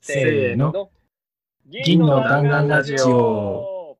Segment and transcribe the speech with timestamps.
[0.00, 0.90] せーの。
[1.66, 3.96] 銀の弾丸ラジオ。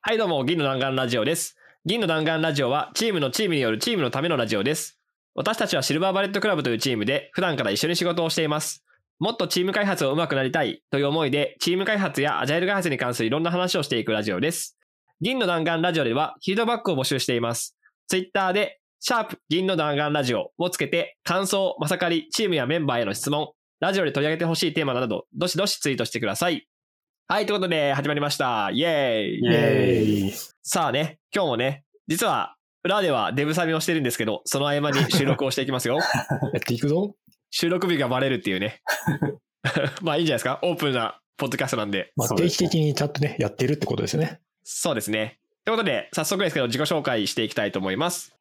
[0.00, 1.56] はい、どうも、銀の弾丸ラジオです。
[1.84, 4.98] 銀の弾丸ラジオは、チームのチームによるチームのためのラジオです。
[5.34, 8.84] 私たちはシルバーバレットクラブというチームで、普段から一緒に仕事をしています。
[9.18, 14.78] もっとチーム開発を上手くなりたいという思いで、チーム開発やアジャイル開発に関するいろんな話をしていくラジオです。
[15.20, 17.77] 銀の弾丸ラジオでは、フィードバックを募集しています。
[18.08, 26.66] ツイッターで、シャープ銀の弾丸ラジオをつけて、感想、まさかり、チームやメンバーへの質問、ラジオで取り上げてほしいテーマなど、どしどしツイートしてください。
[27.26, 28.70] はい、ということで、始まりました。
[28.72, 30.32] イェーイイェーイ。
[30.62, 35.96] さあね、今日もね、実は、裏ではデブサミをしてるんですけど、その合間に収録をしていきますよ。
[35.98, 36.02] や
[36.56, 37.14] っていくぞ。
[37.50, 38.80] 収録日がバレるっていうね。
[40.00, 40.60] まあいいんじゃないですか？
[40.62, 42.10] オープンなポッドキャストなんで。
[42.16, 44.40] まあ、定期的にちゃんとね、やってるってことですね。
[44.64, 45.37] そうですね。
[45.68, 48.34] ということで、早速ですけど、自己紹介していきたいと思います。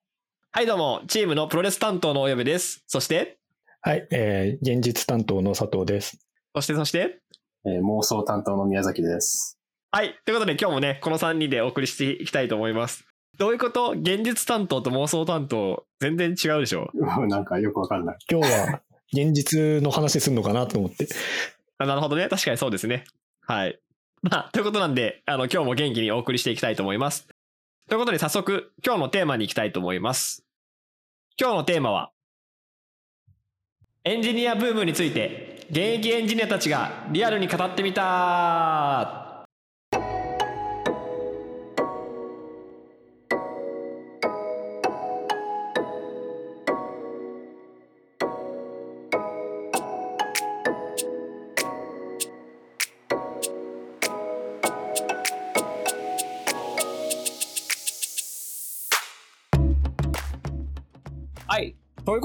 [0.54, 2.86] はい、どうも、チームのプロレス担当のおよべです。
[2.88, 3.38] そして、
[3.82, 6.20] はい、えー、現実担当の佐藤です。
[6.56, 7.20] そして、そして、
[7.66, 9.60] えー妄想担当の宮崎です。
[9.92, 10.18] はい。
[10.24, 13.06] ということで、今日もね、この3人でお送りしていきたいと思います。
[13.38, 13.90] どういうこと？
[13.92, 16.90] 現実担当と妄想担当、全然違うでしょ？
[17.28, 18.18] なんかよくわかんない。
[18.32, 21.10] 今日は現実の話するのかなと思って。
[21.78, 22.30] あなるほどね。
[22.30, 23.04] 確かにそうですね。
[23.42, 23.78] はい。
[24.22, 27.28] まあ、ということなんで、あの、今日も元気にお送りしていきたいと思います。
[27.88, 30.44] ということで、早速、今日のテーマに行きたいと思います。
[31.40, 32.12] 今日のテーマは、
[34.04, 39.27] エンジニアブームについて、現役エンジニアたちがリアルに語ってみた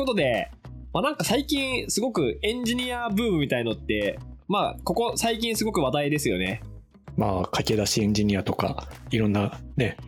[0.02, 0.50] ことで、
[0.92, 6.62] まあなんか最近すごくエンジニアブームみたいのって、まあここ最近すごく話題ですよね。
[7.16, 9.98] まあ、駆け出しエンジニアとか、いろんなね、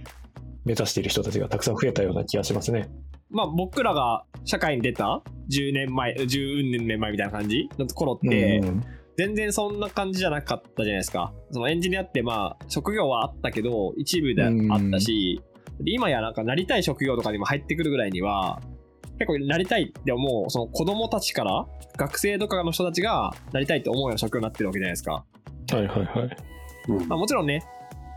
[0.65, 2.89] 目指している人たちがたくさん増えたような気がしますね。
[3.31, 8.83] まあ僕らが社会に出た10年前、10年前みたいな感じの頃って、うん
[9.17, 11.33] 全然そんな感じじゃなかったじゃないですか。
[11.53, 14.51] そのエンジニアってまあ職業はあったけど、一部であっ
[14.91, 15.41] たし、
[15.81, 18.61] で今やなんかなりたい職業とかにも入ってくるぐらいには、
[19.19, 21.67] 結構なりたいって思う、その子供たちから、
[21.97, 25.25] 学生とかの人たちがなりたいって思うような職業になってるわけじゃないですか。
[25.73, 26.37] はいはいはい。
[26.89, 27.63] うんまあ、もちろんね、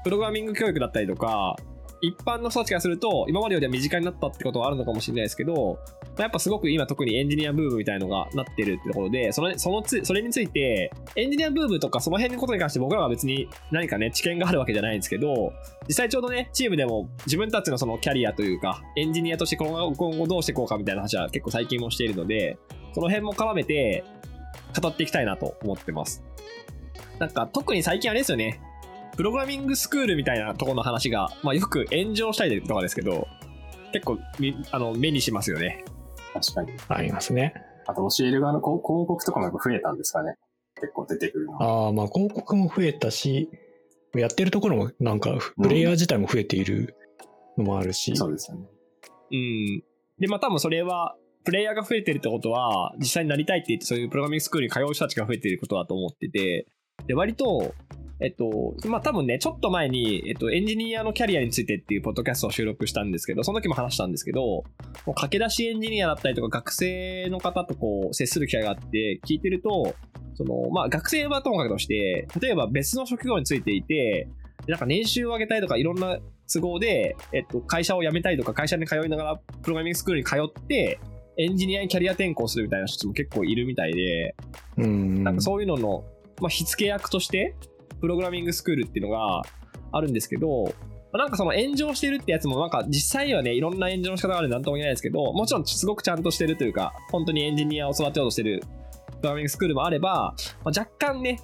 [0.04, 1.56] プログラミング教育だったりとか、
[2.02, 15.54] 一般の人たちからすると、今までよりは身近になったってことはあるのかもしれないですけど、まあやっぱすごく今特にエンジニアブームみたいのがなってるってところで、そのそのつそれについて、エンジニアブームとかその辺のことに関して僕らは別に何かね、知見があるわけじゃないんですけど、
[15.88, 22.58] 実際ちょうどね、チームでも自分たちのそのキャリアというか、エンジニアとして今後今後どうしていこうかみたいな話は結構最近もしているので、
[22.94, 24.04] その辺も絡めて
[24.82, 26.24] 語っていきたいなと思ってます。
[27.20, 28.60] なんか特に最近あれですよね、
[29.18, 33.28] プログラミングスクールみたいなところの話が、まあ、よく炎上したりとかですけど、
[33.92, 35.84] 結構みあの目にしますよね。
[36.34, 36.72] 確かに。
[36.88, 37.56] ありますね。
[37.88, 40.36] あと教える側の広広告とかもやっぱ増えたんですかね。
[40.76, 41.86] 結構出てくるのは。
[41.86, 43.50] ああ、まあ広告も増えたし、
[44.14, 46.96] やってるところもなんか、プレイヤー自体も増えている
[47.58, 48.68] のもあるし、そうですよね。
[49.32, 49.84] うん。
[50.20, 56.68] で、まあ多分それは、プレイヤーが増えてるってことは、実際になりたいって言って、そういうプログラミングスクールに通う人たちが増えてることだと思ってて、
[57.08, 57.74] で、割と、
[58.20, 64.66] えっと、まあ多分ね、ちょっと前に、えっと、エンジニアのキャリアについてっていうポッドキャストを収録したんですけど、その時も話したんですけど、も
[65.08, 69.96] う駆け出しエンジニアだったりとか、学生の方とこう、接する機会があって、聞いてると、
[70.34, 74.30] その、まあ学生はともかくとして、例えば別の職業についていて、
[74.68, 76.18] なんか年収を上げたいとか、いろんな
[76.52, 81.00] 都合で、えっと、会社を辞めたいとか、会社に通いながら、プログラミングスクールに通って、
[81.38, 84.36] エンジニアにキャリア転向するみたいな人も結構いるみたいで、
[84.78, 85.24] うん。
[85.24, 86.04] なんかそういうのの、
[86.42, 87.56] まあ、火付け役として、
[88.00, 89.42] プログラミングスクールっていうのが
[89.92, 90.74] あるんですけど、
[91.14, 101.40] なんかその炎上してるってやつも、なんか実際はね、いろんな炎上の仕方があるんでなんとも言えないですけど、もちろんすごくちゃんとしてるというか、本当にエンジニアを育てようとしてるプログラミングスクールもあれば、まあ、若干ね、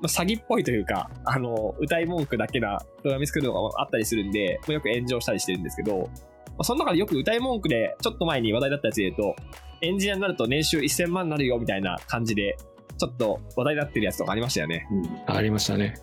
[0.00, 6.06] まあ、詐欺っぽいというか、あの、歌い文句だけなプログラミングスクールとかもあったりするんで、よく炎上したりしてるんですけど、ま
[6.58, 9.36] あ、その中でよく歌い文句で、ちょっと前に話題だったやつで言うと、
[9.82, 12.56] エンジニアになると年収1000万になるよみたいな感じで、
[12.96, 14.88] ちょっと話題になってるやつとかありましたよね。
[14.90, 14.94] う
[15.30, 15.36] ん。
[15.36, 15.94] ありましたね。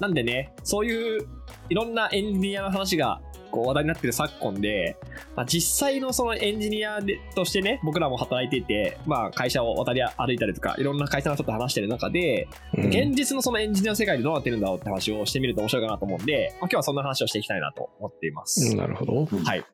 [0.00, 1.26] なんでね、そういう
[1.68, 3.20] いろんなエンジニアの話が
[3.52, 4.96] こう話題になってる昨今で、
[5.36, 18.72] まあ、実際のそのエンジニアでとしてね、僕らも働いていて、まあ、会社を渡り歩いたりとか、いろんな会社の人と話してる中で、うん現実のそのエンジニアの世界でどうなってるんだろうって話をしてみると面白いかなと思うんで、まあ、今日はそんな話をしていきたいなと思っています。
[18.72, 19.28] うんなるほど。
[19.30, 19.64] うんはい。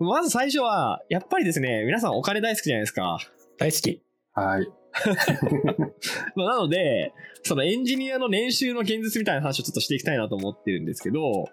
[0.00, 3.18] まず最初は、やっぱりですね、皆さんお金大好きじゃないですか。
[3.58, 4.02] 大好き。
[4.32, 4.77] はい。
[6.34, 7.12] まなので、
[7.42, 11.46] そのエンジニアの年収の現実みたいな話をちょっとしていきたいなと思ってるんですけど、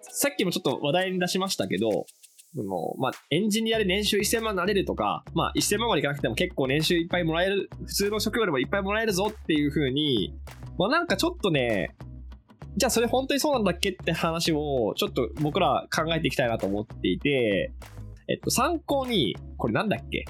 [0.00, 2.06] さっきもちょっと話題に出しましたけど、
[2.54, 10.34] そのまあ、エンジニアで年収1000万になれるとか、まあ、1000万までいかなくても結構年収いっぱいもらえる、普通の職業でもいっぱいもらえるぞっていう風に、
[10.78, 11.94] まあなんかちょっとね、
[12.76, 17.72] じゃあそれ本当にそうなんだっけって話をちょっと僕ら考えていきたいなと思っていて、
[18.28, 20.24] えっと、参考に、これなんだっけ？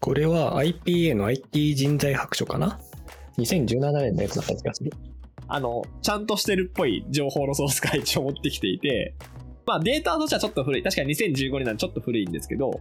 [0.00, 2.78] これは IPA の IT 人材白書かな
[3.38, 4.92] ?2017 年のやつだった気がする。
[5.48, 9.14] あの、ちゃんとしてるっぽい情報のソースが一応持ってきていて、
[9.66, 10.82] まあデータとしてはちょっと古い。
[10.82, 12.80] 確かに2015年なんでちょっと古いんですけど、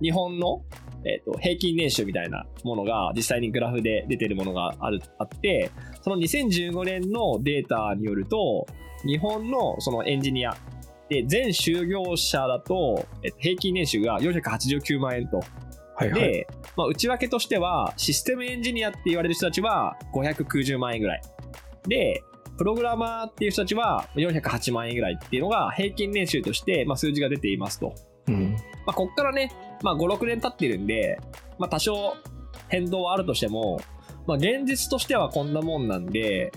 [0.00, 0.62] 日本の、
[1.04, 5.70] えっと平均年収みたいなものが実際にグラフで出てるものがあるあって、
[6.02, 8.66] その2015年のデータによると、
[9.06, 10.56] 日本のそのエンジニア
[11.08, 15.40] で全就業者だと、えっと平均年収が489万円と。
[15.98, 16.20] はいはい。
[16.20, 16.46] で、
[16.76, 21.22] まあ、内訳としては、システムエンジニアって言われる人たちは590万円ぐらい。
[21.88, 22.22] で、
[22.56, 27.94] プログラマーっていう人たちは408万円ぐらいっていうのが平均年収として、まあ、数字が出ていますと。
[28.28, 28.52] うん。
[28.86, 29.52] まあ、こっからね、
[29.82, 31.18] まあ、5、6年経ってるんで、
[31.58, 32.14] まあ、多少
[32.68, 33.80] 変動はあるとしても、
[34.28, 36.52] まあ、現実としてはこんなもんなんで、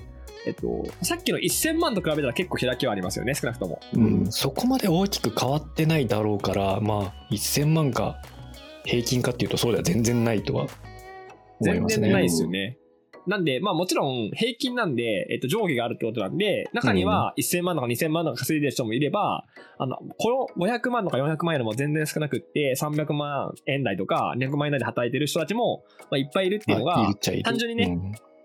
[0.46, 3.80] えっと、さっきの1000万と比べたら結構開きはありますよね、少なくとも。
[3.94, 8.22] うん、そこまで大きく変わってないだろうから、まあ、1000万か
[8.86, 10.68] 平均かっていうと、そうでは全然ないとは
[11.60, 12.02] 思いますね。
[12.02, 12.78] 全然ないですよね。
[13.28, 19.46] なんで、まあもちろん平均なんで、えっと、上下があるってことなんで、中には1000万とか2000万とか稼いでる人もいれば、
[19.78, 26.96] あの、この500万とか400万円よりも全然少なくって、300万円台とか200万円台で働いてる人たちも、まあ、いっぱいいるっていうのが
[27.44, 27.98] 単純にね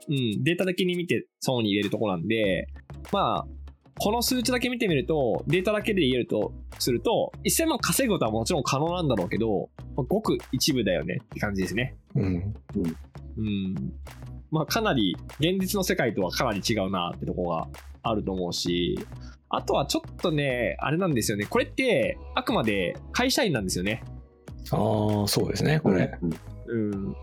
[0.08, 2.68] うん、データ的に見てそうに入れるところなんで、
[3.12, 3.46] まあ、
[3.98, 11.96] この数値だけ見てみると、データだけで言えるとすると、1000万稼ぐことはもちろん可能なんだろうけど、まあごく一部だよねって感じですね。
[12.14, 12.24] うん。
[12.24, 12.54] うん。
[13.38, 13.74] うん。
[14.50, 17.68] まあ、かなり、現実の世界とはかなり違うなってとこが
[18.02, 18.98] あると思うし、
[19.48, 21.46] あとはちょっとね、あれなんですよね。
[21.46, 24.02] これって、あくまで会社員なんですよね。
[24.70, 26.12] ああ、そうですね、これ。
[26.22, 26.30] うん
[26.68, 27.16] うん。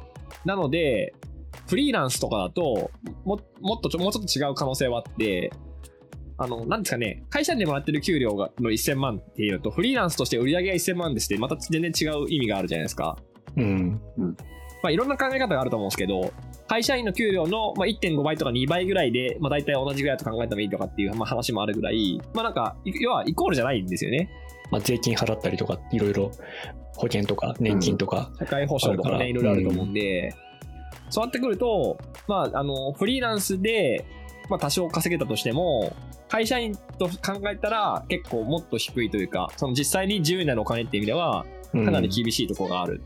[0.45, 1.13] なので、
[1.67, 2.91] フリーランスとかだと、
[3.25, 5.51] ももっとちょ、もうちょっと違う可能性はあって、
[6.37, 13.17] あの、なんですかね、会社員でもらってる給料がの1000万っていうのと、フリーランスとして売り上げが1000万ですって、また全然違う意味があるじゃないですか。
[13.55, 14.01] うん。
[14.83, 16.33] まあ、いろんな考え方があると思うんですけど、
[16.67, 24.29] 会社員の給料の、まあ、1.5倍とか2倍ぐらいで、まあ、大体同じぐらいと考えてもいいとかっていう、まあ、話もあるぐらい、まあなんか、い要はイコールじゃないんですよね。
[24.71, 26.31] まあ、税金払ったりとか、いろいろ
[26.95, 30.33] 保険とか年金とか、社会保障とかね、いろいろあると思うんで、
[31.09, 31.97] そうなってくると、
[32.27, 34.03] まあ、あの、フリーランスで、
[34.49, 35.95] まあ、多少稼げたとしても、
[36.27, 43.01] 会社員と考えたら結構もっと低いというか、その実際に自由になるお金っていう意味では、うんかなり厳しいところがある。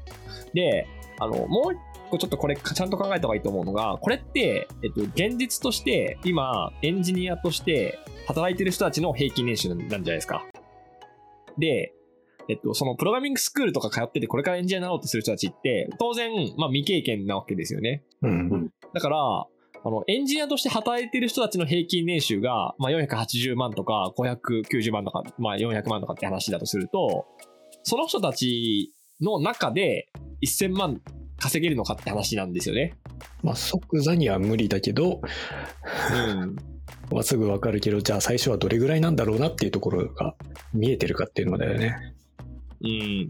[0.53, 0.87] で、
[1.19, 1.77] あの、もう一
[2.09, 7.97] 個ちょっとこれちゃんと考えた方がいいと思うのが、これって、えっと、現実として、今、エンジニアとして
[8.27, 10.45] 働いてる人たちの平均年収なんじゃないですか。
[11.57, 11.93] で、
[12.49, 18.03] えっと、そのプログラミングスクールとか通ってて、これからエンジニアになろうとする人たちって、当然、まあ未経験なわけですよね。
[18.21, 18.69] うん。
[18.93, 19.45] だから、
[19.83, 27.25] あの、エンジニアとして働いてる人たちの平均年収が、まあ、480万とか、590万とか、まあ、400万とかって話だとすると、
[27.83, 30.09] その人たちの中で
[30.45, 31.01] 1000万
[31.37, 32.95] 稼げるのかって話なんですよね。
[33.43, 35.21] まあ、即座には無理だけど、
[36.11, 36.55] うん。
[37.11, 40.35] まあ、すぐわかるけど、じゃあ最初はどれぐらいなんだろうなっていうところが
[40.73, 41.95] 見えてるかっていうのだよね。
[42.81, 43.29] うん。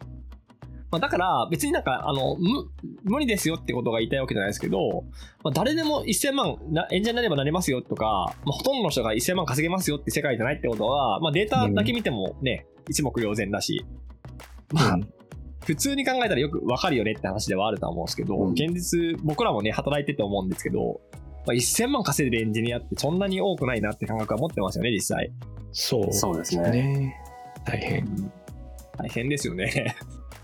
[0.90, 2.70] まあ、だから、別になんか、あの、む、
[3.04, 5.04] 無理ですよってことが言いたいわけじゃないですけど、
[5.44, 8.06] まあ、誰でも1000万な、エンジニアになればなれますよとか、
[8.46, 13.86] まあ、ほとんどの人が1000万稼げますよって世界じゃないってことは、まあ、データだけ見てもね、一目瞭然だし、
[14.72, 15.14] まあ、うん
[15.66, 21.02] 普通に考えたらよくわかるよねって話ではあるとは思うんですけど、うん現実、僕らもね、働いてて思うんですけど、
[21.46, 25.30] まあ、1000万稼いでるエンジニアってそんなに多くないなって感覚は持ってますよね、実際。
[25.74, 26.72] そうそうですね。
[26.72, 27.16] ね。
[27.66, 28.32] 大変。
[28.98, 29.96] 大変ですよね。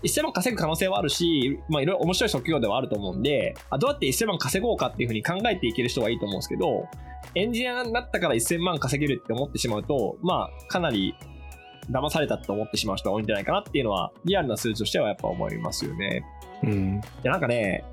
[0.04, 6.88] 1000万稼ぐ可能性はあるし、まあいろいろ面白い職業ではあると思うんで、あどうやって1000万稼ごうかっていうふうに考えていける人がいいと思うんですけど、
[7.34, 11.14] エンジニアになったから1000万稼げるって思ってしまうと、まあかなり
[11.90, 16.24] 騙されたと思ってしまう人が多いんじゃないかなっていうのは、リアルな数字としてはやっぱ思いますよね。
[16.62, 17.00] うん。
[17.22, 17.84] で、なんかね、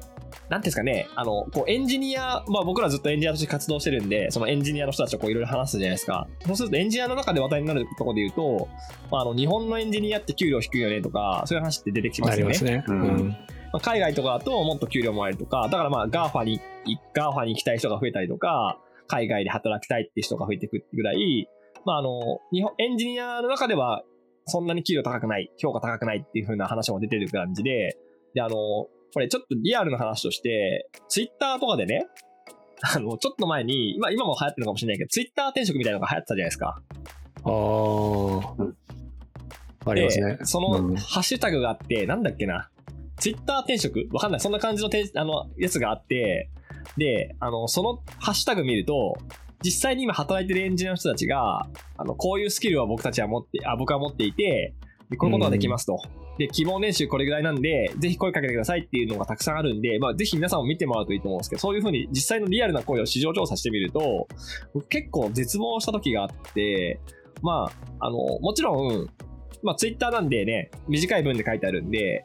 [0.50, 6.28] なんていうんですかね、あの、こう、エンジニア、まあ僕らずっとエンジニアとして活動してるんで、そのエンジニアの人たちとこういろいろ話すじゃないですか。
[6.46, 8.68] そうするとエンジニアの中で話題になるところで言うと、
[9.12, 12.54] まあ、あの、日本のエンジニアって給料低いよねとか、そういう話って出てきますよね。
[12.54, 12.84] ありますね。
[12.88, 13.30] ううんん。
[13.30, 13.38] ま
[13.74, 16.60] あ、海外とかだともっと給料もらえるとか、だからまあ GAFA に、
[17.16, 21.48] GAFA に行きたい人が増えたりとか、海外で働きたいっていう人が増えていくぐらい、
[21.86, 24.04] まああの、日本、エンジニアの中では
[24.46, 27.98] そんなに給料高くない、評価高くないっていう風な話も出てる感じで、
[28.34, 32.08] で、あの、これちょっとリアルな話として、ツイッターとかでね、
[32.82, 36.82] あの、ちょっと前に、今、今も流行ってるのかもしれないけど、ツイッター転職みたいなのが流行ってたじゃないですか。
[37.44, 37.50] あ
[39.86, 39.90] あ。
[39.92, 40.46] ありますねで。
[40.46, 42.70] そのうんハッシュタグがあって、なんだっけな。
[43.18, 44.08] ツイッター転職？
[44.12, 44.40] わかんない。
[44.40, 46.50] そんな感じのてんあのやつがあって、
[46.98, 49.16] で、あの、そのハッシュタグ見ると、
[49.64, 54.74] 実際に今働いてるエンジニアの人たちが、あの、こういうスキルは僕たちは持って、あ、僕は持っていて、
[55.12, 56.00] でこういうことができますと。
[56.38, 64.28] で、希望年収これぐらいなんで、ぜひ声かけてくださいっていうのがたくさんあるんで、まあ、ぜひ皆さんも見てもらうといいと思うんですけど、そういうふうに実際のリアルな声を市場調査してみると、
[64.74, 67.02] 僕結構絶望した時があって、
[67.42, 69.10] まあ、あの、もちろん、
[69.64, 72.24] まあ、ツイッターなんでね、短い文で書いてあるんで、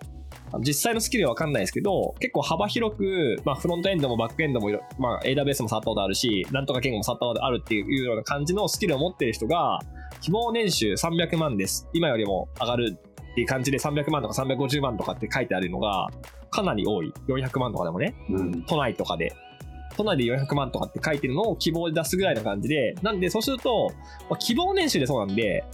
[0.61, 9.81] 実際のスキルはわかんないですけど、結構幅広く、まあ、フロントエンドもバックエンドもいろ、まあ、AWS も触ったことあるし、なんとか言語も触ったことあるっていうような感じのスキルを持ってる人が、
[10.21, 11.89] 希望年収300万です。
[11.93, 16.09] 今よりも上がるっていう感じで300万とか350万とかって書いてあるのが、
[16.51, 17.13] かなり多い。
[17.29, 18.15] 400万とかでもね。
[18.31, 18.63] うん。
[18.63, 19.33] 都内とかで。
[19.97, 23.91] 都内で400万とかって書いてるのを希望で出すぐらいな感じで、なんでそうすると、
[24.31, 25.65] まあ希望年収でそうなんで、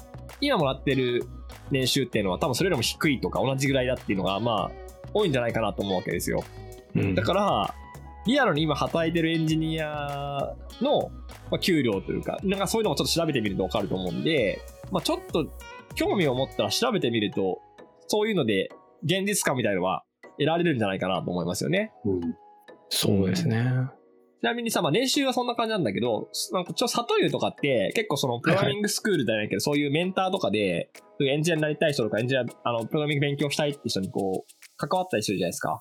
[0.40, 1.25] 今もらってる
[1.70, 4.70] 年収っていうのは多分それよりも低いとか同じぐらいだっていうのが、まあ、
[5.14, 6.42] 多いんじゃないかなと思うわけですよ。
[6.94, 7.75] うんだから、
[8.26, 11.10] リアルに今働いてるエンジニアの、
[11.50, 14.60] まあ、給料というか、なんかそういうのもちょっと調べてみるとわかると思うんで、
[14.90, 15.46] まあちょっと
[15.94, 17.60] 興味を持ったら調べてみると、
[18.06, 18.70] そういうので
[19.04, 20.04] 現実感みたいのは
[20.38, 21.92] 得られるんじゃないかなと思いますよね。
[22.04, 22.20] うん。
[22.88, 23.64] そうですね。
[24.42, 35.80] ちなみにさ、まあ、年収はそんな感じなんだけど、なんかちょ、里湯とかって、結構その、プログラミングスクールじゃないけど、そういうメンターとかで、エンジニアになりたい人とか、エンジニア、あの、プログラミング勉強したいって人にこう、関わったりするじゃないですか。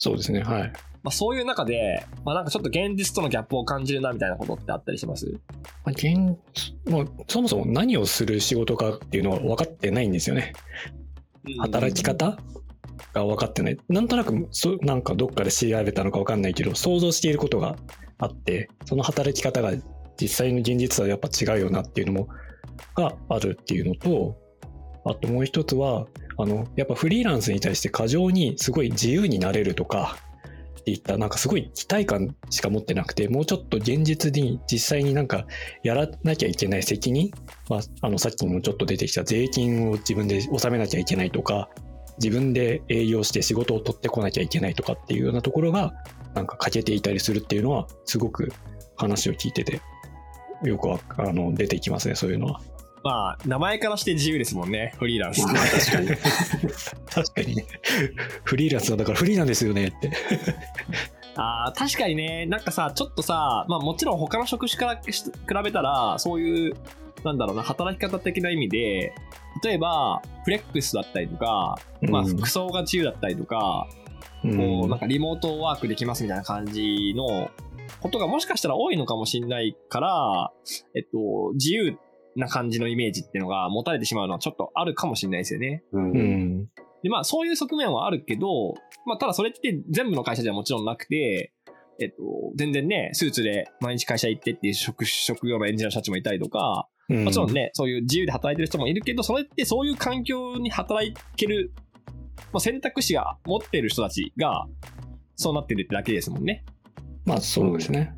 [0.00, 0.42] そうですね。
[0.42, 0.72] はい。
[1.02, 5.26] まあ、そういう中で、まあ、なんかちょっと現実とのギャップを感じるな、みたいなことってあったりします？
[5.84, 6.16] まあ現
[6.90, 10.52] もうそもそも何をする仕事かっていうのは分かってないんですよね。
[11.58, 12.38] 働き方
[13.12, 13.78] が分かってない。
[13.88, 17.76] なんとなくそ、なんかどっかで調べたのか分かんないけど、想像していることが
[18.18, 19.72] あって、その働き方が
[20.20, 22.28] 実際の現実とはやっぱ違うよなっていうのも、
[22.94, 24.36] があるっていうのと、
[25.04, 26.06] あともう一つは、
[26.38, 30.16] あの、やっぱフリーランスに対して過剰にすごい自由になれるとか、
[30.80, 35.46] っていったなんかすごい期待感しか持ってなくて、もうちょっと現実に実際になんか
[35.82, 37.30] やらなきゃいけない責任
[37.68, 41.70] まあ、あのさっきもちょっと出てきた税金を自分で納めなきゃいけないとか
[42.20, 45.94] 自分で営業して仕事を取ってこなきゃいけないとかっていうようなところが
[46.34, 48.52] なんか欠けていたりするっていうのはすごく
[48.96, 49.80] 話を聞いてて
[50.64, 50.98] よくあ
[51.32, 52.60] の出てきますねそういうのは。
[53.02, 55.42] まあ、名前からして自由ですもんね、フリーランス。
[55.46, 56.08] まあ確かに。
[57.10, 57.56] 確かに。
[57.56, 57.66] ね
[58.44, 60.10] フリーランスなんだからフリーなんですよねって。
[61.36, 65.32] ああ、確かにね、なんかさ、ちょっとさ、まあもちろん他の職種からし比
[65.64, 66.74] べたら、そういう、
[67.24, 69.14] なんだろうな、働き方的な意味で、
[69.64, 73.88] 例えば、フレックスだったりとか、まあうん服装が自由だったりとか、
[74.44, 74.56] うん。
[74.56, 77.50] こう、なんかリモートワークできますみたいな感じの
[78.00, 80.52] ことがもしかしたら多いのかもしれないから、
[80.94, 81.98] えっと、自由
[82.40, 85.84] な感じのイメージっていうのが持たれてしまうのはちょっとあるかもしれないですよね。
[85.92, 86.10] うん。
[86.10, 86.68] うん
[87.02, 88.74] で、まあ、そういう側面はあるけど、
[89.06, 91.52] まあ、ただそれって全部の会社ではもちろんなくて、
[91.98, 92.16] えっと、
[92.56, 101.72] 全然ね、スーツで毎日会社行ってっていう職職業のエンジニアの社長もいたりとか、うんもちろんね、そういう自由で働いてる人もいるけど、それってそういう環境に働ける、
[102.52, 104.66] まあ、選択肢が持ってる人たちが、
[105.34, 106.64] そうなってるってだけですもんね。
[107.24, 108.14] まあそうですね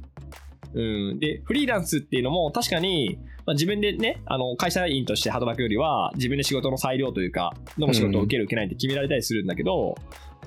[0.75, 1.19] うん。
[1.19, 9.95] で、フリーランスっていうのも確かに、まあ、自分でね、あの、会社員として働くよりは、自分で仕事の裁量というか、どの仕事を受ける受けないって決められたりするんだけど、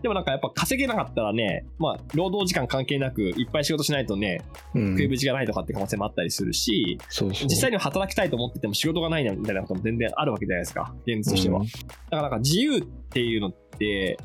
[0.01, 4.41] でもなんかやっぱ稼げなかったらね、まあ、労働時間関係なく、いっぱい仕事しないとね、
[4.73, 11.61] うん食いぶちがないとかって可能性もあったりするし、そうそう実際には働きたいと思ってても仕事がないなみたいなことも全然あるわけじゃないですか、現実としては。
[11.61, 14.17] うんだからなんか自由っていうのって、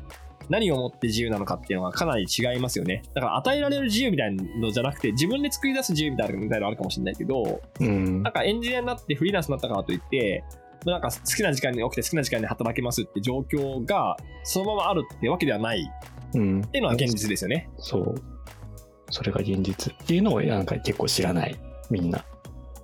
[0.51, 3.03] 何をもって自由なのかっていうのがかなり違いますよね。
[3.15, 8.21] だから与えられる自由みたいなのじゃなくて、自分で作り出す自由みたいなみたいなのあるかもしれないけど、うん。
[8.21, 10.43] なんかエンジニアになってフリーランスになったからといって、
[10.85, 15.89] なんか好きな時間に起きて好きな時間に働けますって状況がそのままあるってわけではない。
[16.33, 16.61] うん。
[16.61, 17.69] っていうのは現実ですよね。
[17.77, 18.15] そう。
[19.09, 21.57] それが現実っていうのをなんか結構知らない。
[21.89, 22.25] みんな。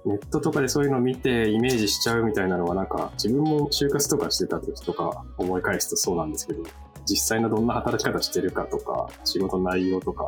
[0.06, 6.64] ネットとかでそういうのを見てイメージしちゃうみたいなのはなんか自分も就活とかしてた時とか思い返すとそうなんですけど
[7.10, 10.28] 実際のどんな働き方してるかとか仕事内容とか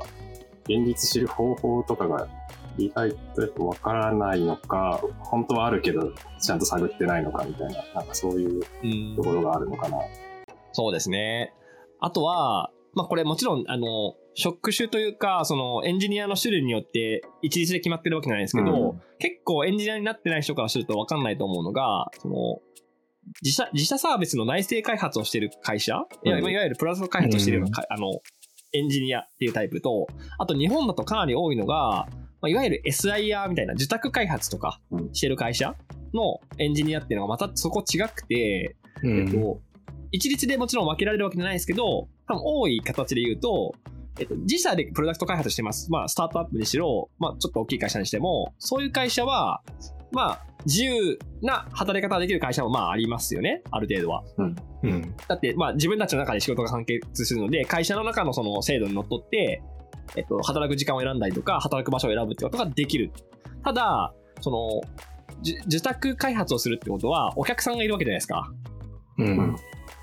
[0.64, 2.28] 現実知る方法とかが
[2.78, 3.14] 意外
[3.56, 9.98] とわからないのか本当はあるけどちゃんと探ってないのかみたいななんかそういううんところがあるのかな。
[10.72, 11.54] そうですね。
[12.00, 22.62] あとは、まあこれもちろん、あの、職種というか、そのエンジニアの種類によって一律で決まってるわけじゃないですけど、うん結構エンジニアになってない人からすると分かんないと思うのが、その、
[23.42, 28.20] 自社、自社サービスの内製開発をしている会社、いわいわゆるプラス開発をしているようなか、あの、
[28.74, 30.08] エンジニアっていうタイプと、
[30.38, 32.08] あと日本だとかなり多いのが、
[32.42, 34.80] まあ、いわゆる SIR みたいな受託開発とか
[35.14, 35.76] してる会社
[36.14, 39.20] のエンジニアっていうのがまたそこ違くて、うん。
[39.20, 39.62] えっと、
[40.12, 43.74] 一律でもちろん分けられるわけじゃないですけど、多分多い形で言うと、
[44.20, 45.92] えっと、自社でプロダクト開発してます。
[45.92, 49.62] まあ、スタートアップにしろ、まあ、ちょっと大きい会社にしても、そういう会社は、
[50.12, 53.62] まあ、自由な働き方ができる会社もまあありますよね。
[53.72, 54.24] ある程度は。
[54.84, 55.16] うん。
[55.28, 59.62] だって、まあ、自分たちの中で仕事が関係するので、会社の中のその制度にのっとって、
[60.16, 63.12] えっと、働く時間を選んだりとか、働く場所を選ぶってことができる。
[63.64, 64.82] ただ、その、
[65.42, 68.52] じ受託開発をするってことは、お客さんがいるわけじゃないですか。
[69.18, 69.56] うん。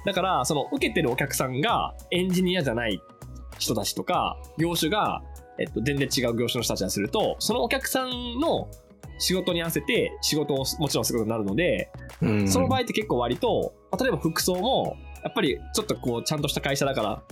[0.05, 3.01] だから、その、受けてるお客さんがエンジニアじゃない
[3.59, 5.23] 人たちとか、業種が、
[5.59, 8.69] えっと、全然違う業種の人たちにすると、そのお客さんの
[9.19, 11.91] 仕事に合わせて仕事をもちろんすることになるので、
[12.23, 12.49] うん。
[12.49, 17.23] その場合って結構割と、まあ例えば服装も、やっぱりちょっとこう、ちゃんとした会社だから、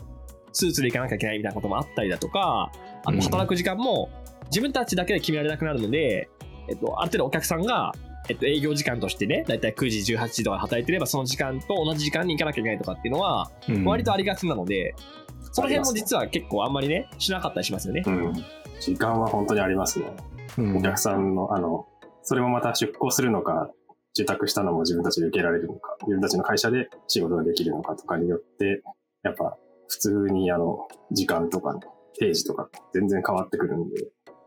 [0.53, 2.71] スーツで行かなきゃいけないみたいなこともあったりだとか、
[3.05, 4.09] あうんと働く時間も
[4.47, 6.29] 自分たちだけで決められなくなるので、
[6.69, 7.93] えっと、ある程度お客さんが、
[8.29, 14.95] えっと、営業時間としてね、だいたい9時、18時とか働いてれば、その時間と同じ時間に行かなきゃいけないとかっていうのは、うん割とありがちなので、
[15.53, 18.03] その辺も実は結構あんまりね、しなかったりしますよね。
[18.07, 18.45] うん。
[18.81, 20.07] 時間は本当にありますね。
[20.58, 21.87] うんお客さんの、あの、
[22.23, 23.70] それもまた出向するのか、
[24.16, 28.82] 受託したのも自分たちで受けられるのか、自分たちの会社で仕事ができるのかとかによって、
[29.23, 29.56] やっぱ
[29.88, 31.78] 普通にあの、時間とか
[32.18, 33.96] 定時とか全然変わってくるんで、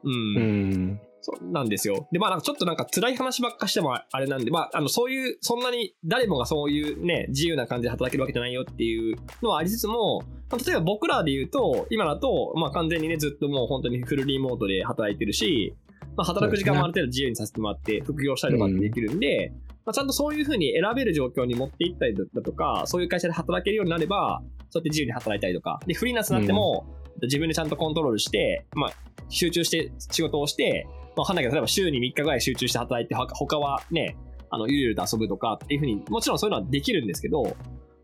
[0.03, 1.01] うんうん。
[1.21, 2.07] そうなんですよ。
[2.11, 15.75] で、まあなんかちょっとなんか辛い話ばっかしてもあれなんで、まああのそういう、そんなに誰もがそういうね、自由な感じで働けるわけじゃないよっていうのはありつつも、まあ例えば僕らで言うと、今だと、まあ完全にね、ずっともう本当にフルリモートで働いてるし、
[16.17, 19.53] まあ働く時間もある程度自由にさせてもらって、副業したりとかできるんで、
[19.85, 26.85] まあちゃんとそういうふうに選べる状況に持っていったりだとか、そういう会社で働けるようになれば、そうやって自由に働いたりとか、で、フリーランスになっても、
[27.21, 28.91] 自分でちゃんとコントロールして、まあ、
[29.29, 34.17] 集中して仕事をして、まあ、わかんないけど、例えば週に3日ぐらい集中して働いて、は他はね、
[34.49, 37.55] あの、ゆるゆると遊ぶとかっていうふうに、もちろんそういうのはできるんですけど、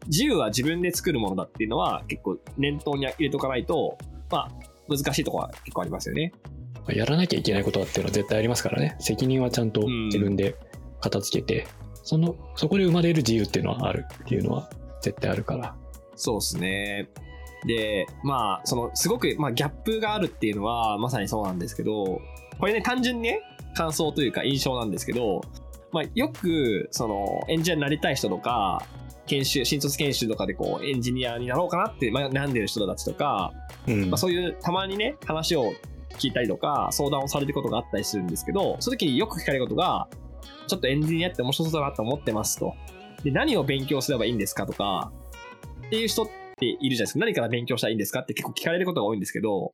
[0.07, 3.97] 自由は自分で作るものだっていうのは結構念頭に入れとかないと、
[4.29, 4.49] まあ、
[4.89, 6.33] 難しいところは結構ありますよね。
[6.89, 8.95] やらなきゃいけないことっていうのは絶対ありますからね。
[8.99, 10.55] 責任はちゃんと自分で
[11.01, 11.67] 片付けて、
[12.03, 14.69] その、そこで生まれる自由っていうのはあるっていうのは
[15.01, 15.75] 絶対あるから。
[16.15, 17.09] そうですね。
[17.65, 22.19] で、まあ、その、すごく、まあ、ギャップがあるっていうのは、まさにそうなんですけど、
[22.59, 23.39] これね、単純にね、
[23.75, 25.41] 感想というか印象なんですけど、
[25.91, 28.85] まあ、よく、その、エンジニアになりたい人とか、
[29.25, 33.53] 研修、新卒研修とかでこう、エンジニアになろうかなって、まあ、悩んでる人たちとか、
[33.87, 34.09] うん。
[34.09, 35.73] まあ、そういう、たまにね、話を
[36.17, 40.08] 聞いたりとか、相談をされることがあったりするんですけど、その時によく聞かれることが、
[40.67, 42.73] ちょっとエンジニアって面白そうだなと思ってますと。
[43.23, 45.12] で、何を勉強すればいいんですかとか、
[45.88, 47.19] っていう人っているじゃないですか。
[47.19, 49.73] 何から勉強したらいいんですかって結構聞かれることが多いんですけど、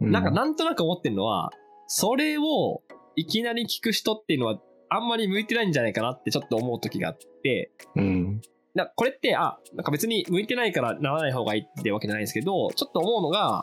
[0.00, 1.50] うんなんかなんとなく思ってるのは、
[1.86, 2.82] それを
[3.16, 8.40] いきなり聞く人っていうのはあんまり向いてないんじゃないかなってちょっと思う時があって、うん。
[8.74, 13.62] なこれって、あ、なんか別に向いてないからならない方がいいってわけじゃないんですけど、ちょっと思うのが、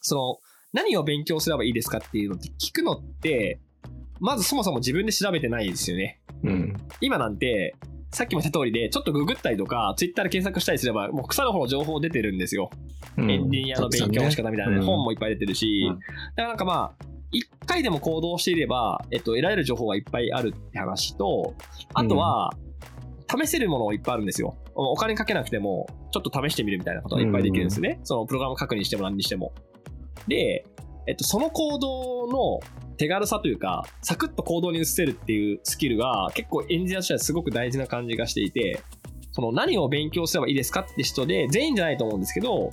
[0.00, 0.38] その、
[0.74, 3.60] 何を勉強すればいいですかっていうのって聞くのって、
[4.20, 6.20] まずそもそも自分で調べてないですよね。
[6.42, 6.76] うん。
[7.00, 7.76] 今なんて、
[8.10, 12.70] さっきも言った通りで、ちょっとググったりとか、ツイッターで検索したりすれば、もう草の方の情報出てるんですよ。
[13.16, 21.54] うんエンジニアの勉強の仕方みたいなね、うん本もいっぱい出てるし、うんだからなんかまあ、一回でも行動していれば、えっと、得られる情報がいっぱいあるって話と、
[21.92, 22.52] あとは、
[23.28, 24.56] 試せるものがいっぱいあるんですよ。
[24.74, 28.00] お金かけなくても、ちょっと試してみるみたいなことがいっぱいできるんですね。
[28.04, 29.52] そのプログラム確認しても何にしても。
[30.28, 30.66] で、
[31.06, 32.60] えっと、その行動の
[32.96, 38.80] 手軽さというか、サクッと行動に移せるっていうスキルが結構エンジニアとしてはすごく大事な感じがしていて、
[39.32, 42.70] その何を勉強すればいいですかって人で、全員じゃないと思うんですけど、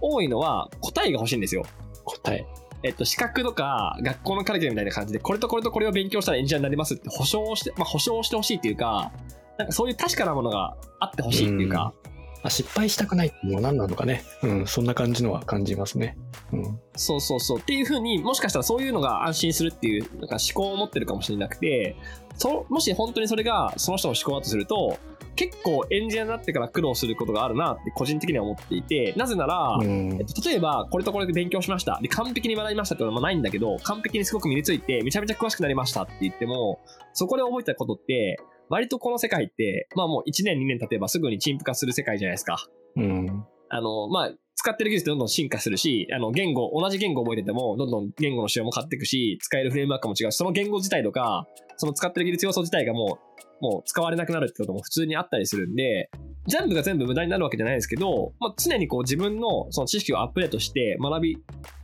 [0.00, 1.62] 多いのは答えが欲しいんですよ。
[2.04, 2.46] 答え。
[2.82, 9.12] えっと、資格とか学校のカリキュラムみたいな感じで、これとこれとこれを勉強したらエンジニアになりますって保証をして、まあ保証をしてほしいっていうか、
[9.56, 11.94] なんかそういう確かなものがあってほしいっていうか、
[12.42, 14.24] あ失敗したくないっていうのは何なのかね。
[14.42, 14.66] うん。
[14.66, 16.16] そんな感じのは感じますね。
[16.52, 16.80] うん。
[16.96, 17.58] そうそうそう。
[17.58, 21.96] っていうふうに、もしかしたらそういうのが安心するっていう、なんか思考を持ってるかもしれなくて、
[22.36, 24.98] そもし本当にそれがその人の思考だとすると、
[25.34, 31.98] 結構エンジニアになってから苦労することがあるなって個人的には思っていて、なぜなら、うんえっと、例えば、これとこれで勉強しました。
[32.02, 36.80] で、完璧に学びましたってことはないんだけど、完璧にすごく身について、めちゃめちゃ詳しくなりましたって言っても、
[37.14, 38.40] そこで覚えたことって、
[38.72, 42.56] 割とこの世界って、まあもう1年2年経てばすぐに陳腐化する世界じゃないですか。
[42.96, 43.44] うん。
[43.68, 53.18] あの、まあ、使ってる技術ってどんどん進化するし、あの、言語、同じ言語を覚えてても、どんどん言語の仕様も変わっていくし、使えるフレームワークも違うし、その言語自体とか、その使ってる技術要素自体がも
[53.60, 56.10] う、もう使われなくなるってことも普通にあったりするんで、
[56.48, 61.36] 全部が全部無駄になるわけじゃないですけど、まあ、常にこう自分のその知識をアップデートして学び、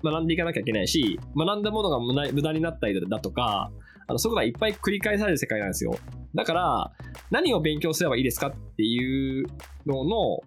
[0.02, 3.70] 学んでいかなきゃいけないし、学んだものが無駄になったりだとか、
[4.08, 5.94] あの、そういうことがいっぱい繰り返される世界なんですよ。
[6.34, 6.92] だから、
[7.30, 9.46] 何を勉強すればいいですかっていう
[9.86, 10.40] のの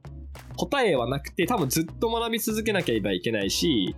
[0.58, 3.96] 答えはなくて、多分ずっと学び続けなければいけないし、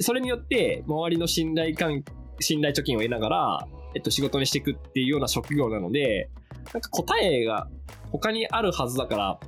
[0.00, 2.04] それによって周りの信頼感、
[2.40, 6.30] 信頼貯金を得ながら、えっと、仕事にしていくっていうような職業なので、
[6.72, 7.68] なんか答えが
[8.10, 9.40] 他にあるはずだから、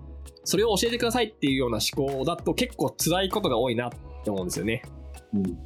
[0.45, 3.91] それを教えてくださいっていうような思考だと結構辛いことが多いなっ
[4.25, 4.83] て思うんですよね。
[5.35, 5.59] うん。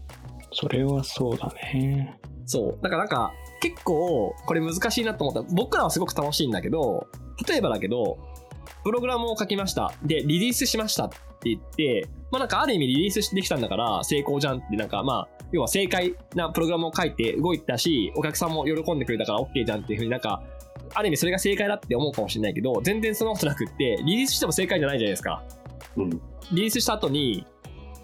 [0.53, 2.19] それはそうだね。
[2.45, 2.79] そう。
[2.83, 7.07] だからなんか、結構これ難しいなと思った僕らはすごく楽しいんだけど、
[7.49, 8.19] 例えばだけど、
[8.85, 9.93] プログラムを書きました。
[10.05, 20.43] で、リリースしましたって言って、まあなんかある意味リリースできたんだから成功じゃんってなんかまあ、要は正解なプログラムを書いて動いたし、お客さんも喜んでくれたから OK じゃんっていうふうになんか、
[20.95, 25.43] ある意味それが正解だって思うかもしれないけど、全然そんなことなくって、リリースしても正解じゃないじゃないですか。
[25.97, 26.11] うん。
[26.11, 26.19] リ
[26.53, 27.47] リースした後に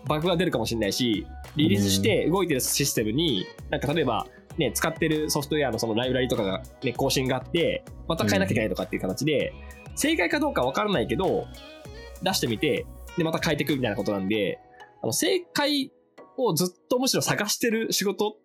[0.09, 4.27] バグが出るかもしれないし、リリースして動いてるシステムに、なんか例えば
[4.59, 9.53] ね、使ってるソフトウェアのそのライブラリとかが、ね、更新があって、また変えなきゃいけないとかっていう形で、
[9.95, 11.47] 正解かどうかわからないけど、
[12.23, 12.87] 出してみて、
[13.17, 14.59] で、また変えていくみたいなことなんで、
[15.03, 15.93] あの、正解
[16.37, 18.37] をずっとむしろ探してる仕事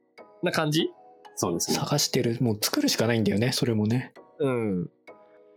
[0.44, 0.90] な感じ？
[1.36, 1.78] そうですね。
[1.78, 2.38] 探してる。
[2.42, 4.14] もう作るしかないんだよね、それもね。
[4.40, 4.90] うん。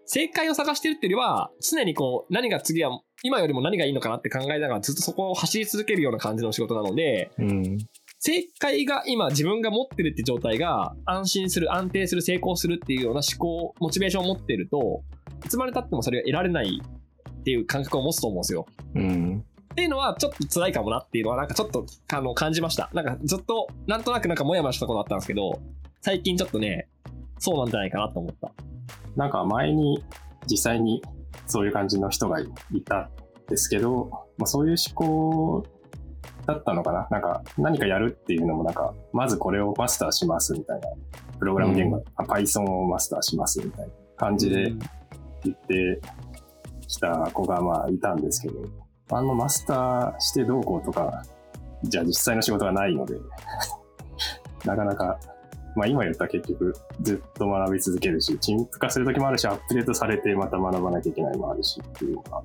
[0.04, 7.78] 正解を探してるっていうよりは、常にこう、何が次は、今よりも何がいいのかなって考えながらずっとそこを走り続けるような感じの仕事なので、うん、
[8.22, 15.02] 正解が今自分が持ってるって状態が安心する、安定する、成功するっていうような思考、モチベーションを持ってると、
[15.42, 18.66] いつまで経ってもそれが得られないっていう感覚を持つと思うんですよ。
[18.94, 19.44] うん。
[19.72, 22.90] っていうのはちょっと辛いかもなっていうのはなんかちょっとあの感じました。
[22.92, 25.58] なんかずっとなんとなくなんかモヤモヤしたことあったんですけど、
[26.02, 26.88] 最近ちょっとね、
[27.38, 28.52] そうなんじゃないかなと思った。
[29.16, 30.04] なんか前に
[30.46, 31.00] 実際に
[31.46, 32.46] そういう感じの人がい
[32.84, 33.10] たん
[33.48, 35.66] ですけど、まあ、そういう思考
[36.46, 37.06] だったのかな？
[37.10, 40.88] なんか何かやるっていうのもなんか、まずこれをマスターしますみたいな、
[41.38, 44.72] プログラム言語、うん、Python をマスターしますみたいな感じで
[45.44, 46.00] 言って
[46.86, 48.64] きた子がまあいたんですけど、
[49.10, 51.22] あのマスターしてどうこうとか、
[51.84, 53.16] じゃあ実際の仕事がないので
[54.64, 55.18] なかなか、
[55.76, 62.42] まあ今言ったら結局ずっと学び続けるし、陳腐化する時もあるし、アップデートされてまた学ばなきゃいけないもあるしっていうのが、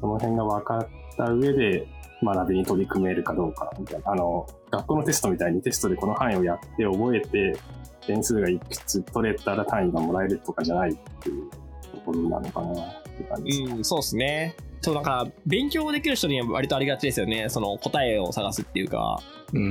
[0.00, 1.86] その辺が分かった上で、
[2.22, 4.12] 学びに取り組めるかどうかみたいな。
[4.12, 7.58] あの、学校のテストみたいにテストでこの範囲をやって覚えて、
[8.06, 13.76] 点数がいくつ取れたら単位がもらえるとかじゃないっていうところなのかなって感じです。
[13.76, 14.56] うん、そうですね。
[14.82, 17.48] そう、なんか、勉強できる人には割とありがちですよね。
[17.48, 19.22] その答えを探すっていうか。
[19.52, 19.62] うん。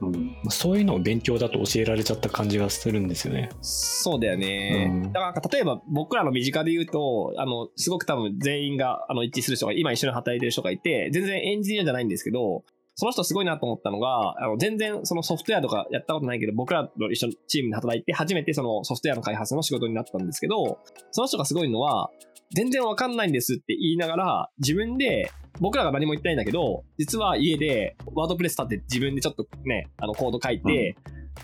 [0.00, 3.50] うん、そういうのを勉強だと教えられちゃった感じがするんですよね。
[3.60, 4.90] そうだよね。
[4.90, 12.64] うん、だから、例えば僕らの身近で言うと、あの、すごく多分全員があの一致する人が、今一緒に働いてる人がいて、全然エンジニアじゃないんですけど、
[12.98, 20.78] その人すごいなと思ったのが、あの全然そのソフトウェアとかやったことないけど、僕らと一緒にチームに働いて初めてそのソフトウェアの開発の仕事になったんですけど、
[21.10, 22.10] その人がすごいのは、
[22.54, 25.30] 全然わかんないんですって言いながら、自分で、
[25.60, 30.96] 僕らが何も言ってないんだけど、実は家でワードプレス立って自分でちょっとね、あのコード書いて、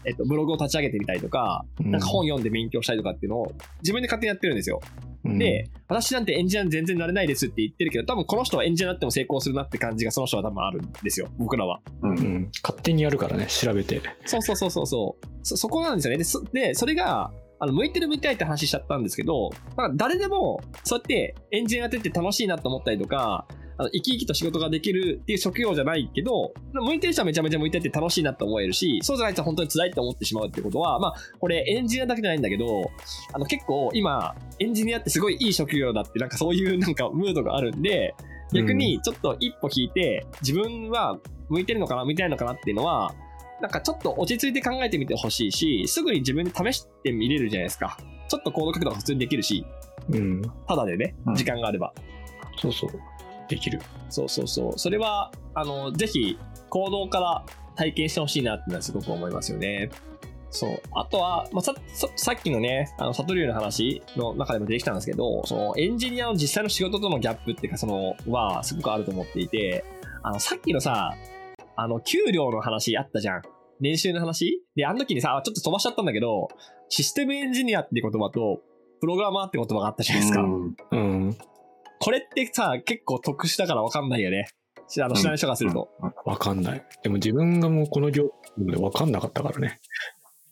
[0.04, 4.80] うん、えっと、ブログを立ち上げてみたりとか、うん、なんか本読んで勉強したりとかっていうのを自分で勝手にやってるんですよ。
[5.24, 11.80] うん、で、私なんてエンジニア全然なれないですって言ってるけど、多分この人はエンジニアになっても成功するなって感じがその人は多分あるんですよ、僕らは。
[12.02, 14.02] うん、うん、勝手にやるからね、調べて。
[14.26, 15.26] そうそうそうそうそう。
[15.42, 16.18] そ、そこなんですよね。
[16.18, 17.30] で、そでそれが、
[17.62, 23.46] あの、向いてる向いてないって話しちゃったんですけど、なんか誰でも、そうやってエンジニアやってて楽しいなと思ったりとか、
[23.78, 32.90] あの生き生きと仕事ができるっていう職業じゃないけど、向いてる人はめちゃめちゃ向いてて楽しいなと思えるし、そうじゃない人は本当に辛いって思ってしまうってことは、まあ、これエンジニアだけじゃないんだけど、
[33.32, 38.12] あの結構今、エンジニアってすごいいい職業だって、なんかそういうなんかムードがあるんで、
[38.52, 41.16] 逆にちょっと一歩引いて、自分は
[41.48, 43.14] 向いてるのかな、向いてないのかなっていうのは、
[43.62, 47.96] なんかちょっと落ち着いて考えてみてほしいし、すぐに自分で試してみれるじゃないですか。
[48.28, 49.64] ちょっとコード書くのが普通にできるし、
[50.10, 50.42] うん。
[50.66, 51.94] ただでね、時間があれば。
[52.60, 52.90] そうそう。
[53.48, 53.80] できる。
[54.10, 54.72] そうそうそう。
[54.78, 56.36] それは、あの、ぜひ、
[56.70, 57.44] 行動から
[57.76, 59.90] 体験してほしいなっていうのはすごく思いますよね。
[60.50, 60.82] そう。
[60.96, 61.74] あとは、まあ、さ、
[62.16, 69.84] さっきのね、あの、サトリュウの話の中でも出てきたんですけど、その、エンジニアの実際の仕事とのギャップっていうか、その、は、すごくあると思っていて、
[70.22, 71.14] あの、さっきのさ、
[71.76, 73.42] あの、給料の話あったじゃん。
[73.80, 74.62] 練習の話？
[74.76, 76.48] で、あの時にさ、ちょっと飛ばしちゃったんだけど、
[76.88, 78.60] システムエンジニアって言葉と、
[79.00, 80.42] プログラマーって言葉があったじゃないですか。
[80.42, 80.76] うん。
[80.90, 81.36] うん、
[81.98, 84.46] これってさ、結構特殊だからわかんないよね。
[85.00, 85.88] あの知らない人がすると。
[86.24, 86.84] わかんない。
[87.02, 89.80] でも自分がもうこの業務でわかんなかったからね。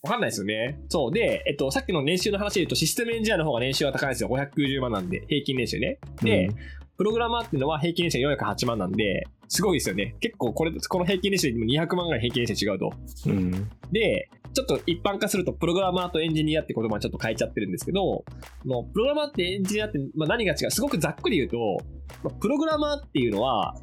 [0.02, 0.80] わかんないですよね。
[0.88, 1.12] そう。
[1.12, 4.30] で、えっと、さっきの年収の話で言うと、システムエンジニアの方が年収は高いんですよ。
[4.30, 5.98] 590万なんで、平均年収ね。
[6.22, 6.56] で、うん
[7.00, 10.14] プログラマーっていうのは平均年収408万なんで、すごいですよね。
[10.20, 12.92] 結構これ、この平均年収でも200万ぐらい平均年収違うと。
[13.26, 13.50] うん。
[13.90, 18.24] で、ちょっと一般化すると、プログラマーとエンジニアって言葉はちょっと変えちゃってるんですけど、
[18.64, 21.84] のプログラマーってエンジニアって、まあ、何が違うすごくざっくり言うと、
[22.22, 23.74] まあプログラマーっていうのは、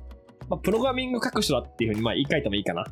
[0.50, 2.86] まあ、プログラミング書く人だっていうふうにまあ言い換えてもいいかな。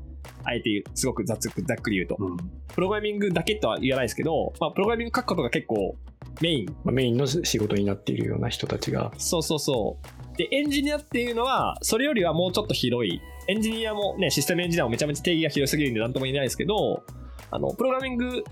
[0.43, 2.17] あえて言う、すごくざっくざっくり言うと。
[2.19, 2.37] うん。
[2.73, 5.95] プログラミングだけとは言わないですけど、まあ、プログラミング書くことが結構
[6.41, 6.65] メイン。
[6.83, 9.11] まあ、メインの仕事になっているような人たちが。
[9.17, 9.97] そうそうそ
[10.33, 10.37] う。
[10.37, 13.21] で、エンジニアっていうのは、それよりはもうちょっと広い。
[13.47, 17.03] エンジニアもね、システムエンジニアもめちゃめちゃ定義が広すぎるんで何とも言えないですけど、
[17.51, 18.43] あの、プログラミング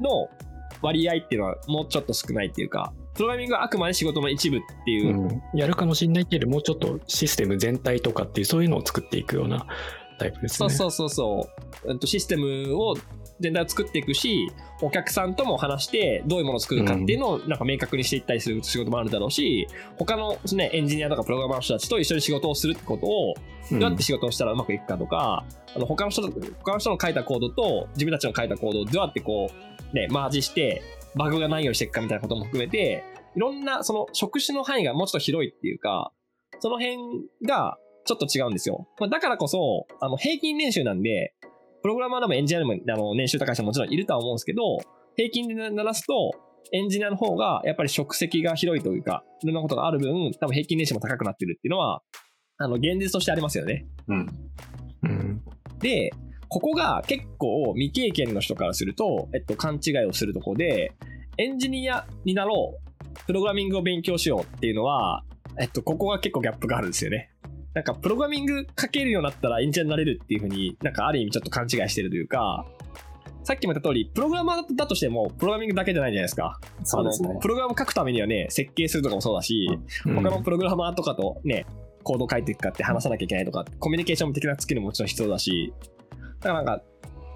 [0.00, 0.28] の
[0.80, 9.66] 割合っていうのはもうちょっと少ないっていうか、プログラミングはあくまで仕事の一部っていうう、ん、やるかもしれないけど、もうちょっとシステム全体とかっていう、そういうのを作っていくような
[10.18, 10.56] タイプですね。
[10.56, 11.48] そうそうそうそ
[11.86, 12.94] う、うんと、システムを
[13.40, 19.66] 全体を作っていくし、お客さんとも話して、どういうものを作るかっていうのをなんか明確にしていったりする仕事もあるだろうし、
[19.98, 23.34] 他の、ね、エンジニアとかプログラマーの人たちと一緒に仕事をするってことを、
[23.70, 23.78] うん。
[23.78, 25.44] どうやって仕事をしたらうまくいくかとか、
[25.74, 26.28] あの他の人と
[26.62, 29.50] 他の人の書いたコードと自分たちの書いたコードをどうやってこ
[29.92, 30.82] う、ね、マージして、
[31.14, 36.12] バグがないようにしていくかみたいなことも含めて、いろんなその職種の範囲がもうちょっと広いっていうか、
[36.60, 36.96] その辺
[37.46, 38.88] がちょっと違うんですよ。
[38.98, 41.34] まあ、だからこそ、あの平均年収なんで、
[41.82, 44.78] プログラマーでもエンジニアでもあの年収高い人ももちろんいるとは思うんですけど、
[45.16, 46.32] 平均で鳴らすと、
[46.72, 52.02] エンジニアの方がやっぱり職責が広いというか、いろんなことがある分、多分平均年収も高くなってるっていうのは、
[52.58, 53.86] あの現実としてありますよね。
[54.08, 54.26] うん。
[55.02, 55.42] うん。
[55.80, 56.10] で、
[56.48, 60.92] ここが結構未経験の人からすると、えっと、勘違いをするところで、
[61.38, 65.24] エンジニアになろう、プログラミングを勉強しようっていうのは、
[65.58, 67.30] えっと、ここが結構ギャップがあるんですよね。
[67.74, 72.66] なんか、プログラミング書けるようになったらエンジニアになれるっていうふうになんかある意味ちょっと勘違いしてるというか、
[73.44, 76.60] さっきも言った通り、プログラマーだとしても、プログラミングだけじゃないじゃないですか。
[76.84, 77.38] そうですね。
[77.40, 79.68] プログラム書くためにはね、設計するとかもそうだし、
[80.06, 81.66] うん他のプログラマーとかとね、
[82.04, 85.72] コードを書いていくかって話さなきゃいけないとか、コミュニケーション的なスキルももちろん必要だし、
[86.40, 86.82] だからなんか、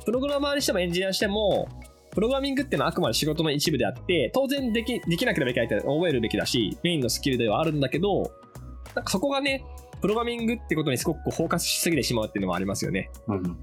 [0.04, 1.68] プログラマーにしてもエンジニアにしても、
[2.12, 8.30] プログラミングっていうのはあくまで仕事の一部であって、当然できできなければいけないって覚えるべきだし、メインのスキルではあるんだけど、
[8.94, 9.64] なんかそこがね、
[10.00, 13.10] プログラミングってことにすごくこうフォーカスしすぎてしまうっていうのもありますよね。
[13.28, 13.56] うん。